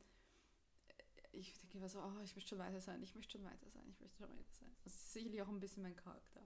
Ich 1.32 1.58
denke 1.60 1.78
immer 1.78 1.90
so, 1.90 2.00
oh, 2.00 2.22
ich 2.24 2.36
möchte 2.36 2.50
schon 2.50 2.60
weiter 2.60 2.80
sein, 2.80 3.02
ich 3.02 3.16
möchte 3.16 3.32
schon 3.34 3.44
weiter 3.44 3.70
sein, 3.70 3.84
ich 3.90 4.00
möchte 4.00 4.18
schon 4.18 4.30
weiter 4.30 4.52
sein. 4.52 4.76
Das 4.84 4.94
ist 4.94 5.14
sicherlich 5.14 5.42
auch 5.42 5.48
ein 5.48 5.60
bisschen 5.60 5.82
mein 5.82 5.96
Charakter. 5.96 6.42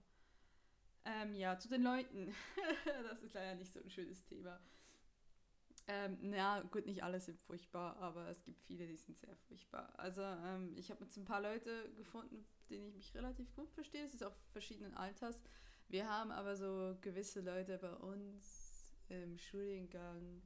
Ähm, 1.03 1.35
ja, 1.35 1.57
zu 1.57 1.67
den 1.67 1.83
Leuten. 1.83 2.33
das 3.09 3.21
ist 3.21 3.33
leider 3.33 3.55
nicht 3.55 3.71
so 3.71 3.81
ein 3.81 3.89
schönes 3.89 4.23
Thema. 4.25 4.59
Ähm, 5.89 6.17
na 6.21 6.61
gut, 6.63 6.85
nicht 6.85 7.01
alle 7.01 7.19
sind 7.21 7.39
furchtbar, 7.39 7.95
aber 7.97 8.27
es 8.27 8.43
gibt 8.43 8.61
viele, 8.61 8.85
die 8.85 8.97
sind 8.97 9.17
sehr 9.17 9.35
furchtbar. 9.47 9.93
Also 9.97 10.21
ähm, 10.21 10.73
ich 10.75 10.91
habe 10.91 11.05
jetzt 11.05 11.15
ein 11.15 11.23
paar 11.23 11.41
Leute 11.41 11.89
gefunden, 11.95 12.45
denen 12.69 12.87
ich 12.87 12.95
mich 12.95 13.15
relativ 13.15 13.53
gut 13.55 13.71
verstehe. 13.71 14.03
Es 14.03 14.13
ist 14.13 14.23
auch 14.23 14.35
verschiedenen 14.51 14.93
Alters. 14.95 15.41
Wir 15.89 16.09
haben 16.09 16.31
aber 16.31 16.55
so 16.55 16.97
gewisse 17.01 17.41
Leute 17.41 17.77
bei 17.77 17.93
uns 17.93 18.93
im 19.09 19.37
Studiengang. 19.37 20.41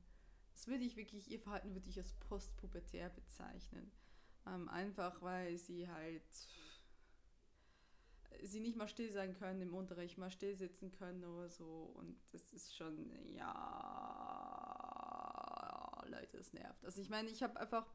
Das 0.53 0.67
würde 0.67 0.83
ich 0.83 0.95
wirklich, 0.95 1.31
ihr 1.31 1.39
Verhalten 1.39 1.73
würde 1.73 1.89
ich 1.89 1.97
als 1.97 2.13
postpubertär 2.13 3.09
bezeichnen. 3.09 3.91
Ähm, 4.45 4.69
einfach 4.69 5.21
weil 5.21 5.57
sie 5.57 5.87
halt 5.89 6.23
sie 8.43 8.59
nicht 8.59 8.75
mal 8.77 8.87
still 8.87 9.11
sein 9.11 9.33
können 9.37 9.61
im 9.61 9.73
Unterricht, 9.73 10.17
mal 10.17 10.31
still 10.31 10.55
sitzen 10.55 10.91
können 10.91 11.23
oder 11.23 11.49
so. 11.49 11.93
Und 11.95 12.17
das 12.31 12.53
ist 12.53 12.75
schon, 12.75 13.11
ja, 13.33 13.51
Leute, 16.07 16.37
es 16.37 16.53
nervt. 16.53 16.85
Also 16.85 17.01
ich 17.01 17.09
meine, 17.09 17.29
ich 17.29 17.43
habe 17.43 17.59
einfach 17.59 17.85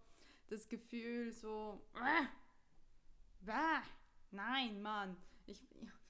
das 0.49 0.69
Gefühl 0.69 1.33
so, 1.33 1.83
äh, 1.95 2.25
äh, 3.51 3.81
nein, 4.31 4.83
Mann, 4.83 5.17
ich, 5.47 5.67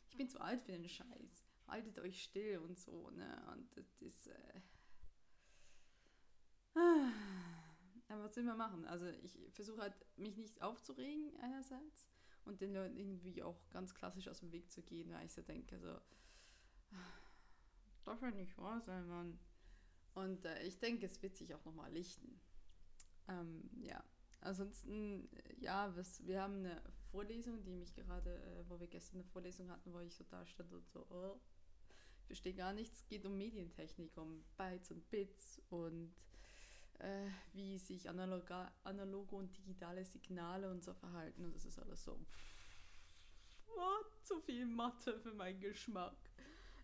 ich 0.09 0.17
bin 0.17 0.29
zu 0.29 0.41
alt 0.41 0.63
für 0.63 0.73
den 0.73 0.89
Scheiß. 0.89 1.26
Haltet 1.69 1.99
euch 1.99 2.23
still 2.23 2.59
und 2.59 2.79
so, 2.79 3.11
ne? 3.11 3.47
Und 3.53 3.77
das 3.77 4.01
ist, 4.01 4.29
äh, 4.29 4.61
aber 8.09 8.25
was 8.25 8.37
will 8.37 8.45
man 8.45 8.59
machen? 8.59 8.85
Also 8.87 9.07
ich 9.07 9.37
versuche 9.53 9.81
halt, 9.81 9.95
mich 10.17 10.37
nicht 10.37 10.63
aufzuregen 10.63 11.37
einerseits 11.41 12.07
und 12.45 12.61
den 12.61 12.75
Leuten 12.75 12.97
irgendwie 12.97 13.43
auch 13.43 13.59
ganz 13.71 13.95
klassisch 13.95 14.29
aus 14.29 14.41
dem 14.41 14.53
Weg 14.53 14.71
zu 14.71 14.83
gehen, 14.83 15.11
weil 15.13 15.27
ich 15.27 15.33
so 15.33 15.43
denke, 15.43 15.79
so, 15.79 15.99
darf 18.05 18.23
ja 18.23 18.31
nicht 18.31 18.57
wahr 18.59 18.81
sein, 18.81 19.07
Mann. 19.09 19.39
Und 20.15 20.45
äh, 20.45 20.63
ich 20.63 20.79
denke, 20.79 21.07
es 21.07 21.21
wird 21.23 21.37
sich 21.37 21.55
auch 21.55 21.65
nochmal 21.65 21.93
lichten. 21.93 22.41
Ähm, 23.29 23.69
ja, 23.81 24.03
ansonsten, 24.41 25.29
ja, 25.59 25.95
was, 25.97 26.25
wir 26.27 26.41
haben 26.41 26.59
eine 26.59 26.81
Vorlesung, 27.11 27.63
die 27.65 27.75
mich 27.75 27.95
gerade, 27.95 28.35
äh, 28.35 28.69
wo 28.69 28.79
wir 28.79 28.87
gestern 28.87 29.21
eine 29.21 29.25
Vorlesung 29.25 29.71
hatten, 29.71 29.93
wo 29.93 30.01
ich 30.01 30.15
so 30.15 30.25
da 30.25 30.47
stand 30.47 30.73
und 30.73 30.89
so, 30.89 31.07
oh, 31.11 31.41
verstehe 32.27 32.55
gar 32.55 32.73
nichts. 32.73 32.99
Es 32.99 33.07
geht 33.07 33.25
um 33.25 33.37
Medientechnik, 33.37 34.17
um 34.17 34.45
Bytes 34.57 34.91
und 34.91 35.09
Bits 35.11 35.63
und 35.71 36.15
äh, 36.99 37.29
wie 37.53 37.79
sich 37.79 38.09
analoge, 38.09 38.71
analoge 38.85 39.37
und 39.37 39.57
digitale 39.57 40.05
Signale 40.05 40.71
und 40.71 40.83
so 40.83 40.95
verhalten. 40.95 41.45
Und 41.45 41.55
das 41.55 41.65
ist 41.65 41.79
alles 41.79 42.03
so 42.05 42.19
oh, 43.69 44.05
zu 44.23 44.41
viel 44.41 44.67
Mathe 44.67 45.19
für 45.21 45.33
meinen 45.35 45.61
Geschmack. 45.61 46.17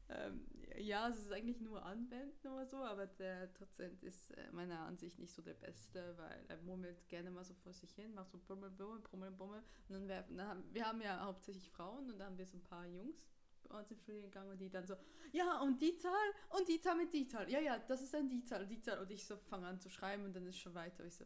Ähm, 0.08 0.46
ja, 0.78 1.08
es 1.08 1.18
ist 1.18 1.32
eigentlich 1.32 1.60
nur 1.60 1.82
Anwenden 1.84 2.48
oder 2.48 2.66
so, 2.66 2.76
aber 2.78 3.06
der 3.06 3.46
Dozent 3.48 4.02
ist 4.02 4.30
äh, 4.32 4.50
meiner 4.52 4.80
Ansicht 4.80 5.18
nicht 5.18 5.32
so 5.32 5.42
der 5.42 5.54
Beste, 5.54 6.14
weil 6.18 6.44
er 6.48 6.56
murmelt 6.58 7.08
gerne 7.08 7.30
mal 7.30 7.44
so 7.44 7.54
vor 7.54 7.72
sich 7.72 7.92
hin, 7.92 8.14
macht 8.14 8.30
so 8.30 8.38
Bummel, 8.38 8.70
Bummel, 8.70 9.00
Bummel, 9.10 9.30
Bummel. 9.30 9.62
Und 9.88 9.94
dann, 9.94 10.08
werfen, 10.08 10.36
dann 10.36 10.48
haben, 10.48 10.64
wir 10.74 10.86
haben 10.86 11.00
ja 11.00 11.24
hauptsächlich 11.24 11.70
Frauen 11.70 12.10
und 12.10 12.18
dann 12.18 12.28
haben 12.28 12.38
wir 12.38 12.46
so 12.46 12.58
ein 12.58 12.64
paar 12.64 12.86
Jungs 12.86 13.26
bei 13.62 13.78
uns 13.78 13.98
Studiengang 14.00 14.48
und 14.48 14.58
die 14.58 14.70
dann 14.70 14.86
so, 14.86 14.96
ja, 15.32 15.60
und 15.60 15.80
die 15.80 15.96
Zahl 15.96 16.32
und 16.50 16.68
die 16.68 16.80
Zahl 16.80 16.96
mit 16.96 17.12
die 17.12 17.26
Zahl. 17.26 17.48
Ja, 17.50 17.60
ja, 17.60 17.78
das 17.78 18.02
ist 18.02 18.14
dann 18.14 18.28
die 18.28 18.44
Zahl, 18.44 18.66
die 18.66 18.80
Zahl. 18.80 19.00
Und 19.00 19.10
ich 19.10 19.24
so 19.24 19.36
fange 19.36 19.66
an 19.66 19.80
zu 19.80 19.90
schreiben 19.90 20.24
und 20.24 20.34
dann 20.34 20.46
ist 20.46 20.58
schon 20.58 20.74
weiter. 20.74 21.04
Ich 21.04 21.14
so, 21.14 21.24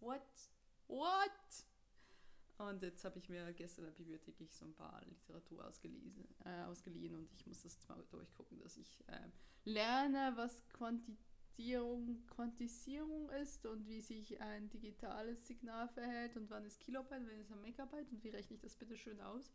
what? 0.00 0.22
What? 0.86 1.30
Und 2.58 2.82
jetzt 2.82 3.04
habe 3.04 3.18
ich 3.18 3.28
mir 3.28 3.52
gestern 3.52 3.84
in 3.84 3.90
der 3.92 3.98
Bibliothek 3.98 4.34
so 4.50 4.64
ein 4.64 4.74
paar 4.74 5.00
Literatur 5.04 5.64
ausgeliehen, 5.64 6.26
äh, 6.44 6.62
ausgeliehen 6.64 7.14
und 7.14 7.32
ich 7.32 7.46
muss 7.46 7.62
das 7.62 7.78
mal 7.88 8.02
durchgucken, 8.10 8.58
dass 8.58 8.76
ich 8.76 8.98
äh, 9.06 9.28
lerne, 9.64 10.32
was 10.34 10.68
Quantitierung, 10.70 12.26
Quantisierung 12.26 13.30
ist 13.30 13.64
und 13.64 13.86
wie 13.86 14.00
sich 14.00 14.40
ein 14.40 14.68
digitales 14.70 15.46
Signal 15.46 15.88
verhält 15.88 16.36
und 16.36 16.50
wann 16.50 16.64
ist 16.64 16.80
Kilobyte, 16.80 17.22
wann 17.28 17.40
ist 17.40 17.52
ein 17.52 17.60
Megabyte 17.60 18.10
und 18.10 18.24
wie 18.24 18.30
rechne 18.30 18.56
ich 18.56 18.62
das 18.62 18.74
bitte 18.74 18.96
schön 18.96 19.20
aus 19.20 19.52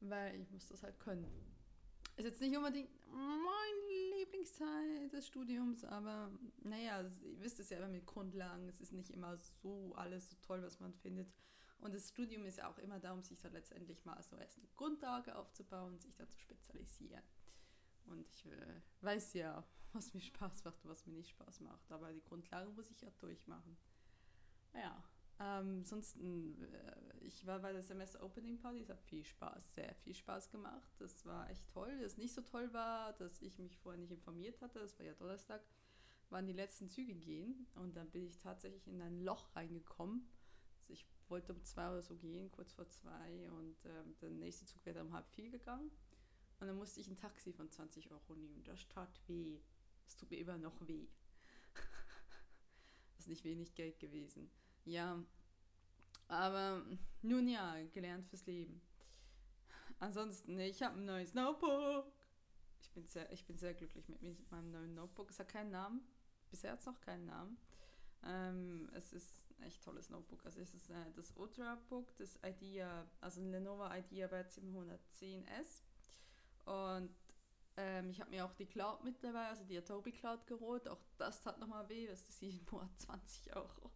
weil 0.00 0.40
ich 0.40 0.50
muss 0.50 0.68
das 0.68 0.82
halt 0.82 0.98
können. 1.00 1.26
Ist 2.16 2.24
jetzt 2.24 2.40
nicht 2.40 2.56
unbedingt 2.56 2.90
mein 3.12 4.18
Lieblingsteil 4.18 5.08
des 5.08 5.26
Studiums, 5.26 5.84
aber 5.84 6.30
naja, 6.64 7.02
ihr 7.02 7.40
wisst 7.40 7.60
es 7.60 7.70
ja 7.70 7.78
immer 7.78 7.88
mit 7.88 8.06
Grundlagen, 8.06 8.68
es 8.68 8.80
ist 8.80 8.92
nicht 8.92 9.10
immer 9.10 9.36
so 9.36 9.94
alles 9.94 10.30
so 10.30 10.36
toll, 10.42 10.62
was 10.62 10.80
man 10.80 10.92
findet. 10.94 11.32
Und 11.78 11.94
das 11.94 12.08
Studium 12.08 12.44
ist 12.44 12.58
ja 12.58 12.68
auch 12.68 12.78
immer 12.78 12.98
da, 12.98 13.12
um 13.12 13.22
sich 13.22 13.38
dann 13.40 13.52
letztendlich 13.52 14.04
mal 14.04 14.20
so 14.22 14.36
erst 14.36 14.58
eine 14.58 14.66
Grundlage 14.74 15.36
aufzubauen 15.36 15.92
und 15.92 16.02
sich 16.02 16.14
dann 16.16 16.28
zu 16.28 16.40
spezialisieren. 16.40 17.22
Und 18.06 18.26
ich 18.26 18.46
äh, 18.46 18.80
weiß 19.02 19.34
ja, 19.34 19.64
was 19.92 20.12
mir 20.12 20.20
Spaß 20.20 20.64
macht 20.64 20.84
und 20.84 20.90
was 20.90 21.06
mir 21.06 21.14
nicht 21.14 21.30
Spaß 21.30 21.60
macht, 21.60 21.90
aber 21.92 22.12
die 22.12 22.22
Grundlagen 22.22 22.74
muss 22.74 22.90
ich 22.90 23.00
ja 23.00 23.10
durchmachen. 23.20 23.76
Ja, 24.74 25.04
ähm, 25.40 25.78
ansonsten, 25.78 26.60
äh, 26.62 27.18
ich 27.20 27.46
war 27.46 27.60
bei 27.60 27.72
der 27.72 27.82
Semester 27.82 28.22
Opening 28.24 28.58
Party, 28.58 28.80
es 28.80 28.88
hat 28.88 29.00
viel 29.02 29.24
Spaß, 29.24 29.74
sehr 29.74 29.94
viel 29.94 30.14
Spaß 30.14 30.50
gemacht. 30.50 30.90
Das 30.98 31.24
war 31.26 31.48
echt 31.48 31.68
toll. 31.68 32.00
Das 32.00 32.16
nicht 32.16 32.34
so 32.34 32.40
toll 32.42 32.72
war, 32.72 33.12
dass 33.14 33.40
ich 33.40 33.58
mich 33.58 33.76
vorher 33.78 34.00
nicht 34.00 34.10
informiert 34.10 34.60
hatte, 34.60 34.80
das 34.80 34.98
war 34.98 35.06
ja 35.06 35.14
Donnerstag, 35.14 35.62
waren 36.30 36.46
die 36.46 36.52
letzten 36.52 36.88
Züge 36.88 37.14
gehen 37.14 37.66
und 37.76 37.96
dann 37.96 38.10
bin 38.10 38.26
ich 38.26 38.38
tatsächlich 38.38 38.86
in 38.88 39.00
ein 39.00 39.20
Loch 39.22 39.54
reingekommen. 39.54 40.28
Also 40.80 40.92
ich 40.92 41.06
wollte 41.28 41.52
um 41.52 41.62
zwei 41.62 41.88
oder 41.88 42.02
so 42.02 42.16
gehen, 42.16 42.50
kurz 42.50 42.72
vor 42.72 42.88
zwei 42.88 43.48
und 43.50 43.76
ähm, 43.84 44.16
der 44.20 44.30
nächste 44.30 44.66
Zug 44.66 44.84
wäre 44.86 45.02
um 45.02 45.12
halb 45.12 45.28
vier 45.28 45.50
gegangen. 45.50 45.90
Und 46.60 46.66
dann 46.66 46.76
musste 46.76 47.00
ich 47.00 47.08
ein 47.08 47.16
Taxi 47.16 47.52
von 47.52 47.70
20 47.70 48.10
Euro 48.10 48.34
nehmen. 48.34 48.64
Das 48.64 48.88
tat 48.88 49.20
weh. 49.28 49.60
Das 50.04 50.16
tut 50.16 50.30
mir 50.30 50.38
immer 50.38 50.58
noch 50.58 50.86
weh. 50.88 51.06
das 53.12 53.20
ist 53.20 53.28
nicht 53.28 53.44
wenig 53.44 53.74
Geld 53.74 54.00
gewesen. 54.00 54.50
Ja, 54.88 55.22
aber 56.28 56.82
nun 57.20 57.46
ja, 57.46 57.76
gelernt 57.92 58.26
fürs 58.26 58.46
Leben. 58.46 58.80
Ansonsten, 59.98 60.58
ich 60.60 60.82
habe 60.82 60.96
ein 60.96 61.04
neues 61.04 61.34
Notebook. 61.34 62.10
Ich 62.80 62.90
bin, 62.92 63.06
sehr, 63.06 63.30
ich 63.30 63.44
bin 63.44 63.58
sehr 63.58 63.74
glücklich 63.74 64.08
mit, 64.08 64.22
mit 64.22 64.50
meinem 64.50 64.70
neuen 64.70 64.94
Notebook. 64.94 65.28
Es 65.28 65.38
hat 65.38 65.48
keinen 65.48 65.70
Namen. 65.70 66.00
Bisher 66.50 66.72
hat 66.72 66.80
es 66.80 66.86
noch 66.86 67.00
keinen 67.02 67.26
Namen. 67.26 67.58
Ähm, 68.24 68.88
es 68.94 69.12
ist 69.12 69.50
ein 69.58 69.64
echt 69.64 69.84
tolles 69.84 70.08
Notebook. 70.08 70.42
Also 70.46 70.60
es 70.60 70.72
ist 70.74 70.88
äh, 70.88 71.12
das 71.14 71.32
Ultrabook, 71.32 72.16
das 72.16 72.38
Idea, 72.42 73.06
also 73.20 73.42
ein 73.42 73.50
Lenovo 73.50 73.86
Ideabet 73.92 74.50
710S. 74.50 75.82
Und 76.64 77.10
ähm, 77.76 78.08
ich 78.08 78.20
habe 78.20 78.30
mir 78.30 78.46
auch 78.46 78.54
die 78.54 78.66
Cloud 78.66 79.04
mit 79.04 79.22
dabei, 79.22 79.48
also 79.48 79.64
die 79.64 79.76
Adobe 79.76 80.12
Cloud 80.12 80.46
geholt. 80.46 80.88
Auch 80.88 81.02
das 81.18 81.42
tat 81.42 81.58
nochmal 81.58 81.86
weh, 81.90 82.06
das 82.06 82.26
ist 82.26 82.40
jeden 82.40 82.66
Monat 82.70 82.98
20 82.98 83.54
Euro. 83.54 83.90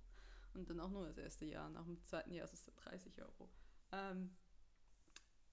Und 0.55 0.69
dann 0.69 0.81
auch 0.81 0.91
nur 0.91 1.07
das 1.07 1.19
erste 1.19 1.45
Jahr. 1.45 1.69
Nach 1.71 1.85
dem 1.85 2.03
zweiten 2.05 2.33
Jahr 2.33 2.45
ist 2.45 2.55
es 2.55 2.65
dann 2.65 2.75
30 2.77 3.21
Euro. 3.23 3.49
Ähm, 3.93 4.31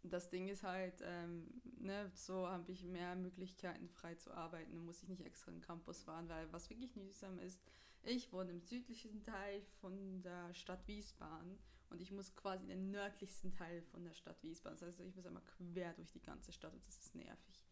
das 0.04 0.30
Ding 0.30 0.48
ist 0.48 0.64
halt, 0.64 1.02
ähm, 1.04 1.62
ne, 1.78 2.12
so 2.14 2.48
habe 2.48 2.72
ich 2.72 2.84
mehr 2.84 3.16
Möglichkeiten 3.16 3.90
frei 3.90 4.16
zu 4.16 4.34
arbeiten. 4.34 4.74
Dann 4.74 4.86
muss 4.86 5.04
ich 5.04 5.10
nicht 5.10 5.26
extra 5.26 5.52
in 5.52 5.58
den 5.58 5.64
Campus 5.64 6.04
fahren, 6.04 6.30
weil 6.30 6.52
was 6.52 6.70
wirklich 6.70 6.96
mühsam 6.96 7.38
ist, 7.40 7.62
ich 8.04 8.32
wohne 8.32 8.52
im 8.52 8.62
südlichsten 8.62 9.22
Teil 9.24 9.62
von 9.82 10.22
der 10.22 10.54
Stadt 10.54 10.88
Wiesbaden 10.88 11.60
und 11.90 12.02
ich 12.02 12.12
muss 12.12 12.36
quasi 12.36 12.64
in 12.64 12.70
den 12.70 12.92
nördlichsten 12.92 13.52
Teil 13.52 13.82
von 13.82 14.04
der 14.04 14.14
Stadt 14.14 14.42
Wiesbaden. 14.42 14.78
Das 14.80 14.88
heißt, 14.88 15.02
ich 15.02 15.16
muss 15.16 15.26
einmal 15.26 15.44
quer 15.44 15.94
durch 15.94 16.12
die 16.12 16.22
ganze 16.22 16.54
Stadt 16.54 16.74
und 16.74 16.86
das 16.88 16.98
ist 16.98 17.16
nervig. 17.16 17.66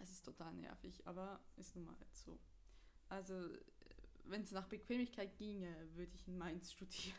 Es 0.00 0.10
ist 0.10 0.24
total 0.24 0.52
nervig, 0.54 1.06
aber 1.06 1.40
ist 1.56 1.76
nun 1.76 1.84
mal 1.84 1.96
halt 1.98 2.16
so. 2.16 2.38
Also 3.08 3.48
wenn 4.24 4.42
es 4.42 4.52
nach 4.52 4.66
Bequemlichkeit 4.66 5.36
ginge, 5.36 5.74
würde 5.94 6.14
ich 6.14 6.26
in 6.26 6.38
Mainz 6.38 6.72
studieren. 6.72 7.16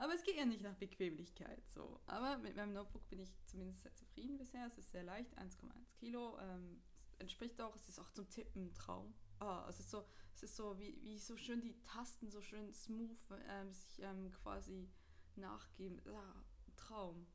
Aber 0.00 0.14
es 0.14 0.22
geht 0.22 0.36
ja 0.36 0.46
nicht 0.46 0.62
nach 0.62 0.76
Bequemlichkeit 0.76 1.68
so. 1.68 2.00
Aber 2.06 2.38
mit 2.38 2.56
meinem 2.56 2.72
Notebook 2.72 3.06
bin 3.10 3.20
ich 3.20 3.30
zumindest 3.44 3.82
sehr 3.82 3.94
zufrieden 3.94 4.38
bisher. 4.38 4.66
Es 4.66 4.78
ist 4.78 4.90
sehr 4.92 5.02
leicht, 5.02 5.36
1,1 5.38 5.92
Kilo. 5.98 6.38
Ähm, 6.40 6.80
entspricht 7.18 7.60
auch, 7.60 7.76
es 7.76 7.86
ist 7.88 7.98
auch 7.98 8.10
zum 8.10 8.26
Tippen 8.30 8.66
ein 8.66 8.74
Traum. 8.74 9.12
Oh, 9.40 9.60
es 9.68 9.78
ist 9.78 9.90
so, 9.90 10.06
es 10.34 10.42
ist 10.42 10.56
so, 10.56 10.78
wie, 10.78 10.98
wie 11.02 11.18
so 11.18 11.36
schön 11.36 11.60
die 11.60 11.78
Tasten 11.82 12.30
so 12.30 12.40
schön 12.40 12.72
smooth 12.72 13.10
ähm, 13.48 13.72
sich 13.72 14.00
ähm, 14.00 14.30
quasi 14.42 14.90
nachgeben. 15.36 16.00
Ein 16.06 16.76
Traum. 16.76 17.26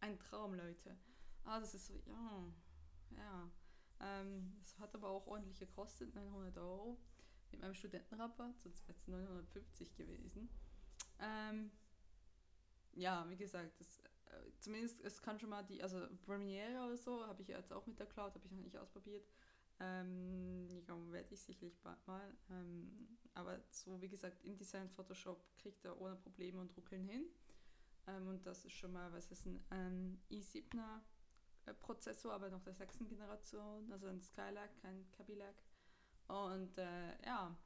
Ein 0.00 0.18
Traum, 0.18 0.54
Leute. 0.54 0.98
Ah, 1.44 1.58
das 1.58 1.74
ist 1.74 1.86
so, 1.86 1.94
ja, 2.06 2.52
ja. 3.16 3.50
Ähm, 4.00 4.58
es 4.62 4.78
hat 4.78 4.94
aber 4.94 5.08
auch 5.08 5.26
ordentlich 5.26 5.58
gekostet, 5.58 6.14
900 6.14 6.58
Euro. 6.58 6.98
Mit 7.50 7.60
meinem 7.60 7.74
Studentenrabatt, 7.74 8.60
sonst 8.60 8.86
wäre 8.86 8.98
es 8.98 9.08
950 9.08 9.96
gewesen. 9.96 10.48
Ähm, 11.18 11.70
ja, 12.92 13.28
wie 13.28 13.36
gesagt, 13.36 13.78
das, 13.80 13.98
äh, 13.98 14.52
zumindest 14.60 15.00
es 15.02 15.20
kann 15.20 15.38
schon 15.38 15.50
mal 15.50 15.62
die, 15.62 15.82
also 15.82 16.06
Premiere 16.24 16.84
oder 16.86 16.96
so, 16.96 17.26
habe 17.26 17.42
ich 17.42 17.48
jetzt 17.48 17.72
auch 17.72 17.86
mit 17.86 17.98
der 17.98 18.06
Cloud, 18.06 18.34
habe 18.34 18.46
ich 18.46 18.52
noch 18.52 18.62
nicht 18.62 18.76
ausprobiert. 18.76 19.26
Ähm, 19.80 20.68
ja, 20.86 21.12
werde 21.12 21.32
ich 21.32 21.40
sicherlich 21.40 21.80
bald 21.80 22.06
mal. 22.06 22.34
Ähm, 22.50 23.18
aber 23.34 23.60
so 23.70 24.00
wie 24.02 24.08
gesagt, 24.08 24.44
InDesign, 24.44 24.90
Photoshop 24.90 25.42
kriegt 25.56 25.84
er 25.84 25.98
ohne 26.00 26.16
Probleme 26.16 26.60
und 26.60 26.76
Ruckeln 26.76 27.04
hin. 27.04 27.24
Ähm, 28.06 28.28
und 28.28 28.46
das 28.46 28.64
ist 28.64 28.74
schon 28.74 28.92
mal, 28.92 29.12
was 29.12 29.30
ist 29.30 29.46
ein 29.46 29.64
ähm, 29.70 30.20
i7er 30.30 31.00
äh, 31.66 31.74
Prozessor, 31.74 32.32
aber 32.32 32.50
noch 32.50 32.62
der 32.62 32.74
sechsten 32.74 33.06
Generation, 33.08 33.90
also 33.92 34.06
ein 34.06 34.20
Skylak, 34.20 34.76
kein 34.82 35.10
Kabilak. 35.12 35.62
Und 36.30 36.78
äh, 36.78 37.26
ja, 37.26 37.56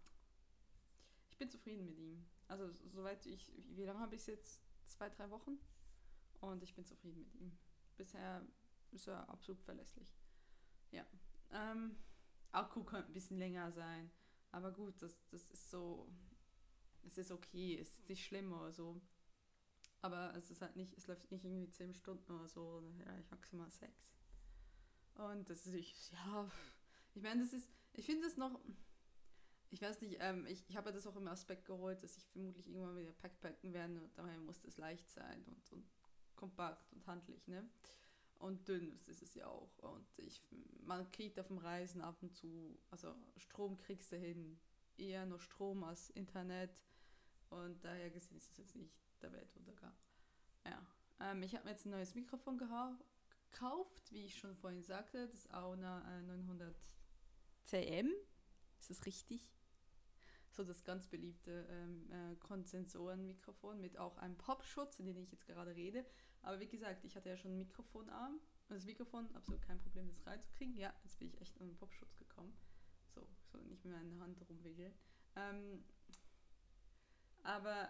ich 1.28 1.36
bin 1.36 1.50
zufrieden 1.50 1.84
mit 1.84 1.98
ihm. 1.98 2.24
Also 2.48 2.70
soweit 2.88 3.26
ich, 3.26 3.52
wie 3.76 3.84
lange 3.84 4.00
habe 4.00 4.14
ich 4.14 4.22
es 4.22 4.26
jetzt? 4.26 4.62
Zwei, 4.86 5.10
drei 5.10 5.30
Wochen. 5.30 5.58
Und 6.40 6.62
ich 6.62 6.74
bin 6.74 6.84
zufrieden 6.84 7.20
mit 7.20 7.34
ihm. 7.34 7.58
Bisher 7.96 8.42
ist 8.90 9.06
er 9.06 9.28
absolut 9.28 9.60
verlässlich. 9.60 10.14
Ja. 10.92 11.04
Ähm, 11.50 11.96
Akku 12.52 12.84
könnte 12.84 13.08
ein 13.08 13.12
bisschen 13.12 13.38
länger 13.38 13.70
sein. 13.72 14.10
Aber 14.50 14.72
gut, 14.72 15.00
das, 15.02 15.18
das 15.30 15.48
ist 15.50 15.70
so. 15.70 16.08
Es 17.02 17.18
ist 17.18 17.32
okay, 17.32 17.78
es 17.78 17.98
ist 17.98 18.08
nicht 18.08 18.24
schlimm 18.24 18.52
oder 18.52 18.72
so. 18.72 19.00
Aber 20.00 20.34
es 20.36 20.50
ist 20.50 20.62
halt 20.62 20.76
nicht, 20.76 20.94
es 20.96 21.06
läuft 21.06 21.30
nicht 21.30 21.44
irgendwie 21.44 21.68
10 21.68 21.94
Stunden 21.94 22.32
oder 22.32 22.48
so. 22.48 22.82
Ich 23.20 23.30
maximal 23.30 23.70
6. 23.70 24.14
Und 25.16 25.48
das 25.50 25.66
ist, 25.66 25.74
ich, 25.74 26.10
ja, 26.12 26.50
ich 27.14 27.22
meine, 27.22 27.42
das 27.42 27.52
ist, 27.52 27.68
ich 27.92 28.06
finde 28.06 28.26
es 28.26 28.36
noch, 28.36 28.60
ich 29.70 29.82
weiß 29.82 30.00
nicht, 30.02 30.18
ähm, 30.20 30.46
ich, 30.46 30.64
ich 30.68 30.76
habe 30.76 30.92
das 30.92 31.06
auch 31.06 31.16
im 31.16 31.28
Aspekt 31.28 31.66
geholt, 31.66 32.02
dass 32.02 32.16
ich 32.16 32.26
vermutlich 32.26 32.68
irgendwann 32.68 32.96
wieder 32.96 33.12
Packpacken 33.12 33.72
werde 33.72 34.00
und 34.00 34.16
daher 34.16 34.38
muss 34.38 34.64
es 34.64 34.76
leicht 34.76 35.08
sein 35.10 35.44
und, 35.46 35.72
und 35.72 35.84
kompakt 36.36 36.92
und 36.92 37.06
handlich, 37.06 37.46
ne? 37.48 37.68
Und 38.38 38.68
dünn 38.68 38.92
ist 38.92 39.22
es 39.22 39.34
ja 39.34 39.46
auch. 39.46 39.78
Und 39.78 40.06
ich, 40.18 40.42
man 40.84 41.10
kriegt 41.12 41.38
auf 41.38 41.46
dem 41.46 41.58
Reisen 41.58 42.02
ab 42.02 42.18
und 42.20 42.34
zu, 42.34 42.78
also 42.90 43.14
Strom 43.36 43.78
kriegst 43.78 44.12
du 44.12 44.16
hin. 44.16 44.58
Eher 44.98 45.24
nur 45.24 45.40
Strom 45.40 45.82
als 45.82 46.10
Internet. 46.10 46.82
Und 47.48 47.82
daher 47.84 48.10
gesehen 48.10 48.36
ist 48.36 48.50
es 48.50 48.58
jetzt 48.58 48.76
nicht 48.76 48.92
der 49.22 49.32
Weltuntergang. 49.32 49.94
Ja. 50.66 50.84
Ähm, 51.20 51.42
ich 51.42 51.54
habe 51.54 51.64
mir 51.64 51.70
jetzt 51.70 51.86
ein 51.86 51.90
neues 51.90 52.14
Mikrofon 52.14 52.58
gekauft, 52.58 54.12
wie 54.12 54.26
ich 54.26 54.36
schon 54.36 54.56
vorhin 54.56 54.82
sagte, 54.82 55.28
das 55.28 55.50
Auna 55.50 56.18
äh, 56.18 56.22
900 56.22 56.76
CM. 57.64 58.12
Ist 58.78 58.90
das 58.90 59.06
richtig? 59.06 59.50
So 60.50 60.62
das 60.62 60.84
ganz 60.84 61.08
beliebte 61.08 61.66
ähm, 61.68 62.10
äh, 62.12 62.36
Konsensorenmikrofon 62.36 63.80
mit 63.80 63.98
auch 63.98 64.16
einem 64.18 64.36
Popschutz, 64.36 65.00
in 65.00 65.06
den 65.06 65.16
ich 65.16 65.32
jetzt 65.32 65.46
gerade 65.46 65.74
rede. 65.74 66.04
Aber 66.42 66.60
wie 66.60 66.68
gesagt, 66.68 67.04
ich 67.04 67.16
hatte 67.16 67.28
ja 67.28 67.36
schon 67.36 67.52
einen 67.52 67.58
Mikrofonarm. 67.58 68.34
Und 68.68 68.76
das 68.76 68.84
Mikrofon, 68.84 69.28
absolut 69.34 69.62
kein 69.62 69.80
Problem, 69.80 70.08
das 70.08 70.26
reinzukriegen. 70.26 70.76
Ja, 70.76 70.94
jetzt 71.02 71.18
bin 71.18 71.28
ich 71.28 71.40
echt 71.40 71.60
an 71.60 71.66
den 71.66 71.76
Popschutz 71.76 72.16
gekommen. 72.16 72.56
So, 73.14 73.26
so 73.50 73.58
nicht 73.58 73.84
in 73.84 73.90
der 73.90 74.00
Hand 74.00 74.48
rumwickeln. 74.48 74.92
Ähm, 75.36 75.84
aber 77.42 77.88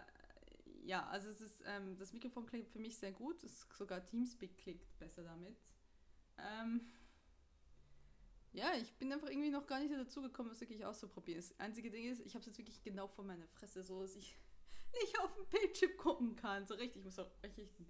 ja, 0.83 1.07
also 1.07 1.29
es 1.29 1.41
ist, 1.41 1.63
ähm, 1.65 1.97
das 1.97 2.13
Mikrofon 2.13 2.45
klingt 2.45 2.69
für 2.69 2.79
mich 2.79 2.97
sehr 2.97 3.11
gut. 3.11 3.43
Es, 3.43 3.67
sogar 3.77 4.03
Teamspeak 4.05 4.57
klingt 4.57 4.99
besser 4.99 5.23
damit. 5.23 5.57
Ähm, 6.37 6.81
ja, 8.55 8.73
ich 8.75 8.93
bin 8.97 9.11
einfach 9.11 9.29
irgendwie 9.29 9.51
noch 9.51 9.67
gar 9.67 9.79
nicht 9.79 9.93
dazu 9.93 10.21
gekommen, 10.21 10.49
das 10.49 10.61
wirklich 10.61 10.85
auszuprobieren. 10.85 11.41
Das 11.41 11.59
einzige 11.59 11.91
Ding 11.91 12.09
ist, 12.11 12.21
ich 12.21 12.33
habe 12.33 12.39
es 12.39 12.47
jetzt 12.47 12.57
wirklich 12.57 12.81
genau 12.81 13.07
vor 13.07 13.25
meiner 13.25 13.47
Fresse, 13.47 13.83
so 13.83 14.01
dass 14.01 14.15
ich 14.15 14.37
nicht 15.01 15.19
auf 15.19 15.33
den 15.35 15.47
Bildschirm 15.47 15.97
gucken 15.97 16.35
kann. 16.35 16.65
So 16.65 16.73
richtig, 16.75 16.97
ich 16.97 17.05
muss 17.05 17.19
auch 17.19 17.31
richtig 17.43 17.73
den 17.75 17.87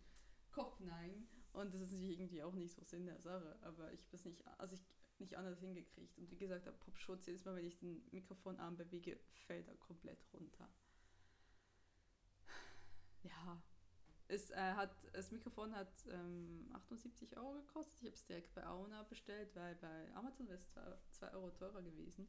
Kopf 0.52 0.80
neigen. 0.80 1.28
Und 1.54 1.74
das 1.74 1.82
ist 1.82 1.92
natürlich 1.92 2.20
irgendwie 2.20 2.44
auch 2.44 2.54
nicht 2.54 2.74
so 2.74 2.84
Sinn 2.84 3.06
der 3.06 3.22
Sache. 3.22 3.58
Aber 3.62 3.94
ich 3.94 4.06
habe 4.06 4.18
es 4.18 4.26
nicht, 4.26 4.46
also 4.58 4.76
ich 4.76 4.84
nicht 5.20 5.38
anders 5.38 5.60
hingekriegt. 5.60 6.18
Und 6.18 6.30
wie 6.30 6.38
gesagt, 6.38 6.66
der 6.66 6.72
Popschutz, 6.72 7.26
jedes 7.26 7.46
Mal, 7.46 7.56
wenn 7.56 7.66
ich 7.66 7.78
den 7.78 8.04
Mikrofonarm 8.12 8.76
bewege, 8.76 9.18
fällt 9.46 9.68
er 9.68 9.76
komplett 9.78 10.20
runter 10.34 10.70
ja, 13.26 13.62
es, 14.28 14.50
äh, 14.52 14.56
hat, 14.56 14.92
das 15.14 15.32
Mikrofon 15.32 15.76
hat 15.76 15.92
ähm, 16.10 16.70
78 16.74 17.38
Euro 17.38 17.54
gekostet. 17.54 17.96
Ich 18.02 18.06
habe 18.06 18.16
es 18.16 18.26
direkt 18.26 18.54
bei 18.54 18.66
Auna 18.66 19.04
bestellt, 19.04 19.56
weil 19.56 19.76
bei 19.76 20.14
Amazon 20.16 20.48
wäre 20.48 20.58
es 20.58 20.68
2 21.12 21.34
Euro 21.34 21.52
teurer 21.52 21.82
gewesen. 21.82 22.28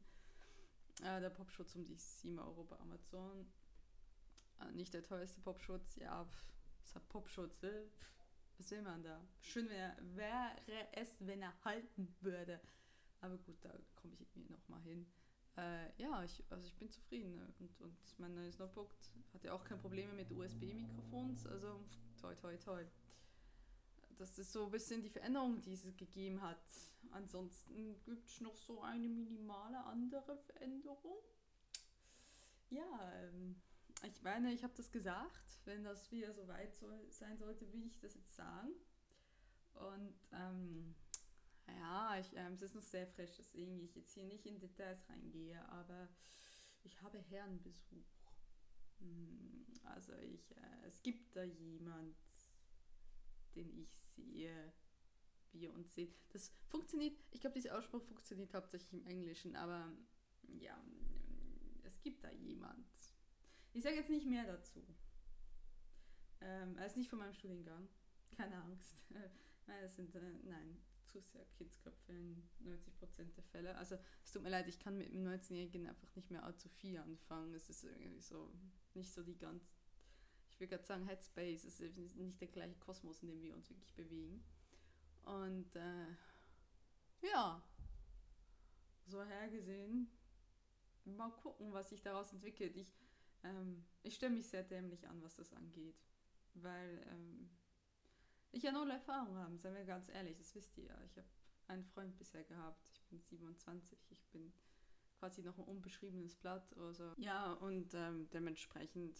Äh, 1.01 1.21
der 1.21 1.29
Popschutz 1.29 1.75
um 1.75 1.83
die 1.83 1.95
7 1.95 2.37
Euro 2.39 2.63
bei 2.63 2.77
Amazon. 2.77 3.47
Äh, 4.59 4.71
nicht 4.73 4.93
der 4.93 5.03
teuerste 5.03 5.41
Popschutz, 5.41 5.95
ja, 5.95 6.25
pff, 6.25 6.53
es 6.83 6.95
hat 6.95 7.07
Popschutz, 7.09 7.63
äh, 7.63 7.87
was 8.57 8.71
will 8.71 8.81
man 8.81 9.03
da? 9.03 9.21
Schön 9.39 9.69
wär, 9.69 9.95
wäre 10.15 10.87
es, 10.93 11.15
wenn 11.19 11.41
er 11.41 11.53
halten 11.63 12.15
würde. 12.21 12.59
Aber 13.21 13.37
gut, 13.37 13.57
da 13.63 13.71
komme 13.95 14.13
ich 14.13 14.21
irgendwie 14.21 14.51
nochmal 14.51 14.81
hin. 14.81 15.05
Äh, 15.57 15.89
ja, 15.97 16.23
ich, 16.23 16.43
also 16.49 16.65
ich 16.65 16.75
bin 16.75 16.89
zufrieden. 16.89 17.35
Ne? 17.35 17.47
Und, 17.59 17.81
und 17.81 17.97
mein 18.19 18.33
neues 18.35 18.59
Notebook 18.59 18.93
hat 19.33 19.43
ja 19.43 19.53
auch 19.53 19.63
keine 19.63 19.81
Probleme 19.81 20.13
mit 20.13 20.31
USB-Mikrofons. 20.31 21.47
Also 21.47 21.83
toi, 22.21 22.35
toi, 22.35 22.55
toi. 22.57 22.85
Das 24.17 24.37
ist 24.37 24.51
so 24.51 24.65
ein 24.65 24.71
bisschen 24.71 25.01
die 25.01 25.09
Veränderung, 25.09 25.61
die 25.61 25.73
es 25.73 25.83
gegeben 25.97 26.41
hat. 26.41 26.57
Ansonsten 27.11 28.01
gibt 28.03 28.27
es 28.27 28.41
noch 28.41 28.55
so 28.55 28.81
eine 28.81 29.07
minimale 29.07 29.83
andere 29.85 30.37
Veränderung. 30.37 31.17
Ja, 32.69 33.13
ähm, 33.15 33.55
ich 34.03 34.21
meine, 34.21 34.53
ich 34.53 34.63
habe 34.63 34.73
das 34.75 34.91
gesagt, 34.91 35.59
wenn 35.65 35.83
das 35.83 36.11
wieder 36.11 36.33
so 36.33 36.47
weit 36.47 36.75
soll, 36.75 36.99
sein 37.09 37.37
sollte, 37.37 37.71
wie 37.71 37.85
ich 37.85 37.99
das 37.99 38.13
jetzt 38.15 38.35
sagen. 38.35 38.73
Und 39.75 40.15
ähm, 40.33 40.95
ja, 41.67 42.19
ich, 42.19 42.35
ähm, 42.35 42.53
es 42.53 42.61
ist 42.61 42.75
noch 42.75 42.83
sehr 42.83 43.07
frisch, 43.07 43.35
deswegen 43.37 43.79
ich 43.83 43.95
jetzt 43.95 44.13
hier 44.13 44.23
nicht 44.23 44.45
in 44.45 44.59
Details 44.59 45.07
reingehe, 45.09 45.63
aber 45.69 46.07
ich 46.83 47.01
habe 47.01 47.19
Herrenbesuch. 47.19 48.05
Hm, 48.99 49.65
also 49.83 50.13
ich, 50.13 50.55
äh, 50.55 50.85
es 50.87 51.01
gibt 51.03 51.35
da 51.35 51.43
jemand, 51.43 52.15
den 53.55 53.77
ich 53.77 53.93
sehe, 54.15 54.73
wie 55.51 55.63
ihr 55.63 55.73
uns 55.73 55.93
seht. 55.93 56.15
Das 56.29 56.51
funktioniert, 56.69 57.17
ich 57.31 57.41
glaube, 57.41 57.55
dieser 57.55 57.77
Ausspruch 57.77 58.03
funktioniert 58.03 58.53
hauptsächlich 58.53 58.93
im 58.93 59.05
Englischen, 59.05 59.55
aber 59.55 59.91
ja, 60.59 60.81
es 61.83 62.01
gibt 62.01 62.23
da 62.23 62.31
jemand. 62.31 62.87
Ich 63.73 63.83
sage 63.83 63.95
jetzt 63.95 64.09
nicht 64.09 64.25
mehr 64.25 64.45
dazu. 64.45 64.81
Ähm, 66.41 66.77
er 66.77 66.85
ist 66.85 66.97
nicht 66.97 67.09
von 67.09 67.19
meinem 67.19 67.33
Studiengang. 67.33 67.87
Keine 68.35 68.61
Angst. 68.63 69.03
nein, 69.09 69.81
das 69.81 69.95
sind, 69.95 70.15
äh, 70.15 70.31
nein, 70.43 70.77
zu 71.07 71.21
sehr 71.21 71.45
Kindsköpfe 71.57 72.11
in 72.13 72.43
90% 72.63 73.33
der 73.35 73.43
Fälle. 73.43 73.75
Also 73.75 73.97
es 74.23 74.31
tut 74.31 74.43
mir 74.43 74.49
leid, 74.49 74.67
ich 74.67 74.79
kann 74.79 74.97
mit 74.97 75.11
einem 75.11 75.27
19-Jährigen 75.27 75.87
einfach 75.87 76.13
nicht 76.15 76.31
mehr 76.31 76.43
allzu 76.43 76.69
viel 76.69 76.97
anfangen. 76.97 77.53
Es 77.53 77.69
ist 77.69 77.83
irgendwie 77.83 78.21
so 78.21 78.51
nicht 78.93 79.11
so 79.11 79.23
die 79.23 79.37
ganz, 79.37 79.63
ich 80.49 80.59
will 80.59 80.67
gerade 80.67 80.83
sagen 80.83 81.05
Headspace, 81.05 81.63
es 81.65 81.79
ist 81.79 81.97
nicht 82.15 82.41
der 82.41 82.47
gleiche 82.47 82.77
Kosmos, 82.79 83.21
in 83.21 83.29
dem 83.29 83.41
wir 83.41 83.55
uns 83.55 83.69
wirklich 83.69 83.93
bewegen. 83.95 84.43
Und 85.23 85.75
äh, 85.75 86.07
ja, 87.21 87.63
so 89.05 89.23
hergesehen, 89.23 90.09
mal 91.05 91.31
gucken, 91.31 91.73
was 91.73 91.89
sich 91.89 92.01
daraus 92.01 92.31
entwickelt. 92.33 92.75
Ich, 92.75 92.93
ähm, 93.43 93.85
ich 94.03 94.15
stelle 94.15 94.33
mich 94.33 94.47
sehr 94.47 94.63
dämlich 94.63 95.07
an, 95.07 95.21
was 95.21 95.35
das 95.35 95.53
angeht, 95.53 95.95
weil 96.53 97.05
ähm, 97.09 97.49
ich 98.51 98.63
ja 98.63 98.71
null 98.71 98.89
Erfahrung 98.89 99.37
habe, 99.37 99.57
seien 99.57 99.75
wir 99.75 99.85
ganz 99.85 100.09
ehrlich, 100.09 100.37
das 100.37 100.53
wisst 100.55 100.77
ihr 100.77 100.85
ja. 100.85 101.03
Ich 101.05 101.17
habe 101.17 101.27
einen 101.67 101.83
Freund 101.83 102.17
bisher 102.17 102.43
gehabt, 102.43 102.89
ich 102.93 103.03
bin 103.05 103.21
27, 103.21 103.99
ich 104.09 104.25
bin 104.27 104.53
quasi 105.19 105.41
noch 105.41 105.57
ein 105.57 105.65
unbeschriebenes 105.65 106.35
Blatt 106.35 106.71
oder 106.77 106.93
so. 106.93 107.13
Ja, 107.17 107.53
und 107.53 107.93
ähm, 107.93 108.29
dementsprechend, 108.31 109.17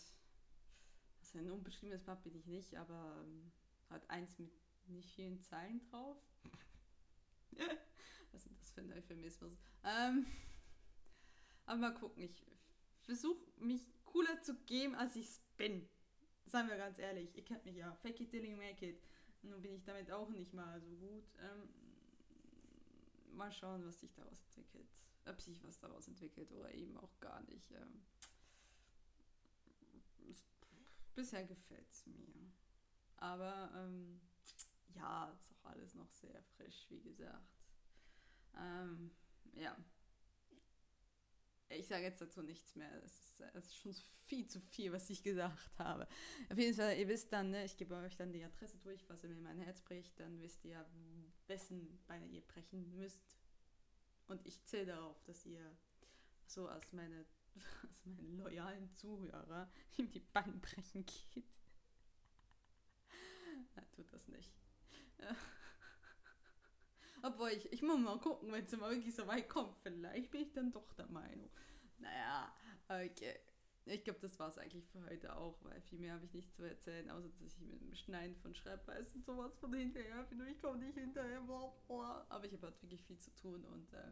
also 1.20 1.40
ein 1.40 1.52
unbeschriebenes 1.52 2.04
Blatt 2.04 2.24
bin 2.24 2.36
ich 2.36 2.46
nicht, 2.46 2.76
aber 2.76 3.24
ähm, 3.24 3.52
hat 3.90 4.10
eins 4.10 4.38
mit 4.38 4.52
nicht 4.88 5.12
vielen 5.12 5.40
Zeilen 5.40 5.80
drauf. 5.90 6.18
Was 8.32 8.46
ist 8.46 8.62
das 8.62 8.72
für 8.72 8.82
ein 8.82 8.94
Euphemismus? 8.94 9.58
Ähm, 9.84 10.26
aber 11.66 11.78
mal 11.80 11.94
gucken, 11.94 12.24
ich 12.24 12.46
versuche 13.02 13.44
mich 13.58 13.82
cooler 14.06 14.42
zu 14.42 14.56
geben, 14.66 14.96
als 14.96 15.16
ich 15.16 15.26
es 15.26 15.40
bin. 15.58 15.90
seien 16.46 16.70
wir 16.70 16.78
ganz 16.78 17.00
ehrlich, 17.00 17.36
ihr 17.36 17.44
kennt 17.44 17.66
mich 17.66 17.76
ja, 17.76 17.94
fake 17.96 18.22
it 18.22 18.30
till 18.30 18.46
you 18.46 18.56
make 18.56 18.86
it. 18.86 19.02
Nun 19.50 19.62
bin 19.62 19.74
ich 19.74 19.84
damit 19.84 20.12
auch 20.12 20.30
nicht 20.30 20.54
mal 20.54 20.80
so 20.82 20.96
gut. 20.96 21.24
Ähm, 21.40 21.70
mal 23.36 23.52
schauen, 23.52 23.86
was 23.86 24.00
sich 24.00 24.14
daraus 24.14 24.40
entwickelt. 24.46 24.90
Ob 25.26 25.42
sich 25.42 25.64
was 25.64 25.80
daraus 25.80 26.08
entwickelt 26.08 26.52
oder 26.52 26.74
eben 26.74 26.98
auch 26.98 27.20
gar 27.20 27.42
nicht. 27.44 27.72
Ähm, 27.72 28.04
bisher 31.18 31.44
gefällt 31.46 31.92
es 31.92 32.06
mir. 32.06 32.52
Aber 33.18 33.72
ähm, 33.76 34.22
ja, 34.94 35.32
ist 35.32 35.52
auch 35.52 35.72
alles 35.72 35.96
noch 35.96 36.10
sehr 36.12 36.42
frisch, 36.56 36.86
wie 36.90 37.02
gesagt. 37.02 37.58
Ähm, 38.56 39.12
ja. 39.54 39.76
Ich 41.70 41.88
sage 41.88 42.04
jetzt 42.04 42.22
dazu 42.22 42.42
nichts 42.42 42.76
mehr. 42.76 42.90
Es 43.04 43.20
ist, 43.20 43.42
es 43.54 43.66
ist, 43.66 43.78
schon 43.78 43.94
viel 44.26 44.48
zu 44.48 44.60
viel, 44.60 44.92
was 44.92 45.10
ich 45.10 45.22
gesagt 45.22 45.78
habe. 45.78 46.08
Auf 46.50 46.58
jeden 46.58 46.76
Fall, 46.76 46.98
ihr 46.98 47.08
wisst 47.08 47.32
dann, 47.34 47.52
ne, 47.52 47.66
ich 47.66 47.76
gebe 47.76 47.96
euch 47.96 48.16
dann 48.16 48.32
die 48.32 48.44
Adresse 48.44 48.78
durch, 48.78 49.08
was 49.10 49.24
ihr 49.24 49.30
mir 49.30 49.42
mein 49.42 49.60
Herz 49.60 49.82
bricht. 49.82 50.18
Dann 50.20 50.42
wisst 50.42 50.64
ihr, 50.64 50.86
wessen 51.48 52.00
Beine 52.08 52.26
ihr 52.28 52.42
brechen 52.42 52.90
müsst. 52.96 53.38
Und 54.28 54.46
ich 54.46 54.64
zähle 54.64 54.88
darauf, 54.88 55.22
dass 55.24 55.46
ihr 55.46 55.78
so 56.46 56.68
als 56.68 56.94
meine, 56.94 57.26
als 57.84 58.06
meine 58.06 58.22
loyalen 58.22 58.90
Zuhörer 58.94 59.70
ihm 59.98 60.10
die 60.12 60.20
Beine 60.20 60.54
brechen 60.54 61.06
geht. 61.06 61.46
Na, 63.76 63.84
tut 63.94 64.12
das 64.14 64.28
nicht. 64.30 64.54
Obwohl 67.24 67.50
ich, 67.50 67.72
ich 67.72 67.82
muss 67.82 68.00
mal 68.00 68.20
gucken, 68.20 68.52
wenn 68.52 68.64
es 68.64 68.72
mal 68.78 68.92
wirklich 68.92 69.16
so 69.16 69.26
weit 69.28 69.50
kommt. 69.50 69.76
Vielleicht 69.78 70.32
bin 70.32 70.42
ich 70.42 70.54
dann 70.54 70.72
doch 70.72 70.94
der 70.94 71.08
Meinung. 71.08 71.50
Naja, 72.00 72.54
okay. 72.88 73.40
Ich 73.86 74.04
glaube, 74.04 74.20
das 74.20 74.38
war 74.38 74.50
es 74.50 74.58
eigentlich 74.58 74.86
für 74.88 75.02
heute 75.06 75.36
auch, 75.36 75.58
weil 75.64 75.80
viel 75.82 76.00
mehr 76.00 76.14
habe 76.14 76.26
ich 76.26 76.34
nicht 76.34 76.54
zu 76.54 76.64
erzählen, 76.64 77.10
außer 77.10 77.30
dass 77.30 77.42
ich 77.42 77.60
mit 77.60 77.82
dem 77.82 77.96
Schneiden 77.96 78.36
von 78.36 78.54
Schreibweisen 78.54 79.18
und 79.18 79.26
sowas 79.26 79.56
von 79.60 79.74
hinterher 79.74 80.24
bin. 80.24 80.46
Ich 80.48 80.62
komme 80.62 80.80
nicht 80.80 80.98
hinterher. 80.98 81.40
Aber 81.40 82.44
ich 82.44 82.52
habe 82.52 82.68
halt 82.68 82.82
wirklich 82.82 83.02
viel 83.04 83.18
zu 83.18 83.34
tun 83.36 83.64
und 83.64 83.94
äh, 83.94 84.12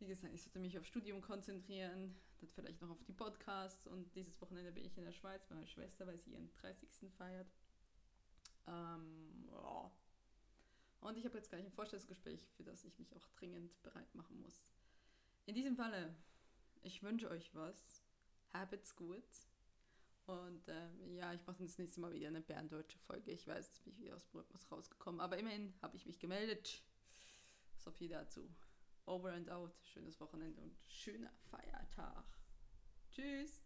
wie 0.00 0.06
gesagt, 0.06 0.34
ich 0.34 0.42
sollte 0.42 0.58
mich 0.58 0.76
auf 0.78 0.86
Studium 0.86 1.20
konzentrieren, 1.20 2.16
dann 2.40 2.48
vielleicht 2.50 2.80
noch 2.80 2.90
auf 2.90 3.02
die 3.04 3.12
Podcasts 3.12 3.86
und 3.86 4.14
dieses 4.16 4.40
Wochenende 4.40 4.72
bin 4.72 4.84
ich 4.84 4.96
in 4.96 5.04
der 5.04 5.12
Schweiz 5.12 5.44
bei 5.46 5.54
meiner 5.54 5.66
Schwester, 5.66 6.06
weil 6.06 6.18
sie 6.18 6.32
ihren 6.32 6.50
30. 6.54 6.88
feiert. 7.16 7.46
Ähm, 8.66 9.48
oh. 9.52 9.90
Und 11.00 11.16
ich 11.16 11.24
habe 11.24 11.38
jetzt 11.38 11.48
gleich 11.48 11.64
ein 11.64 11.72
Vorstellungsgespräch, 11.72 12.46
für 12.56 12.64
das 12.64 12.84
ich 12.84 12.98
mich 12.98 13.14
auch 13.16 13.26
dringend 13.36 13.82
bereit 13.82 14.14
machen 14.14 14.38
muss. 14.40 14.72
In 15.46 15.54
diesem 15.54 15.76
Falle, 15.76 16.14
ich 16.82 17.02
wünsche 17.02 17.30
euch 17.30 17.54
was. 17.54 18.02
Habt's 18.52 18.94
gut. 18.94 19.24
Und 20.26 20.68
ähm, 20.68 21.16
ja, 21.16 21.32
ich 21.32 21.44
mache 21.46 21.62
das 21.62 21.78
nächste 21.78 22.00
Mal 22.00 22.12
wieder 22.12 22.28
eine 22.28 22.40
berndeutsche 22.40 22.98
Folge. 22.98 23.32
Ich 23.32 23.46
weiß, 23.46 23.66
jetzt 23.66 23.84
bin 23.84 23.92
ich 23.94 24.00
wieder 24.00 24.14
aus 24.14 24.28
dem 24.30 24.38
Rhythmus 24.38 24.70
rausgekommen. 24.70 25.20
Aber 25.20 25.38
immerhin 25.38 25.74
habe 25.82 25.96
ich 25.96 26.06
mich 26.06 26.18
gemeldet. 26.18 26.82
So 27.76 27.90
viel 27.90 28.08
dazu. 28.08 28.48
Over 29.06 29.32
and 29.32 29.50
out. 29.50 29.72
Schönes 29.82 30.20
Wochenende 30.20 30.60
und 30.60 30.76
schöner 30.86 31.32
Feiertag. 31.50 32.24
Tschüss. 33.10 33.64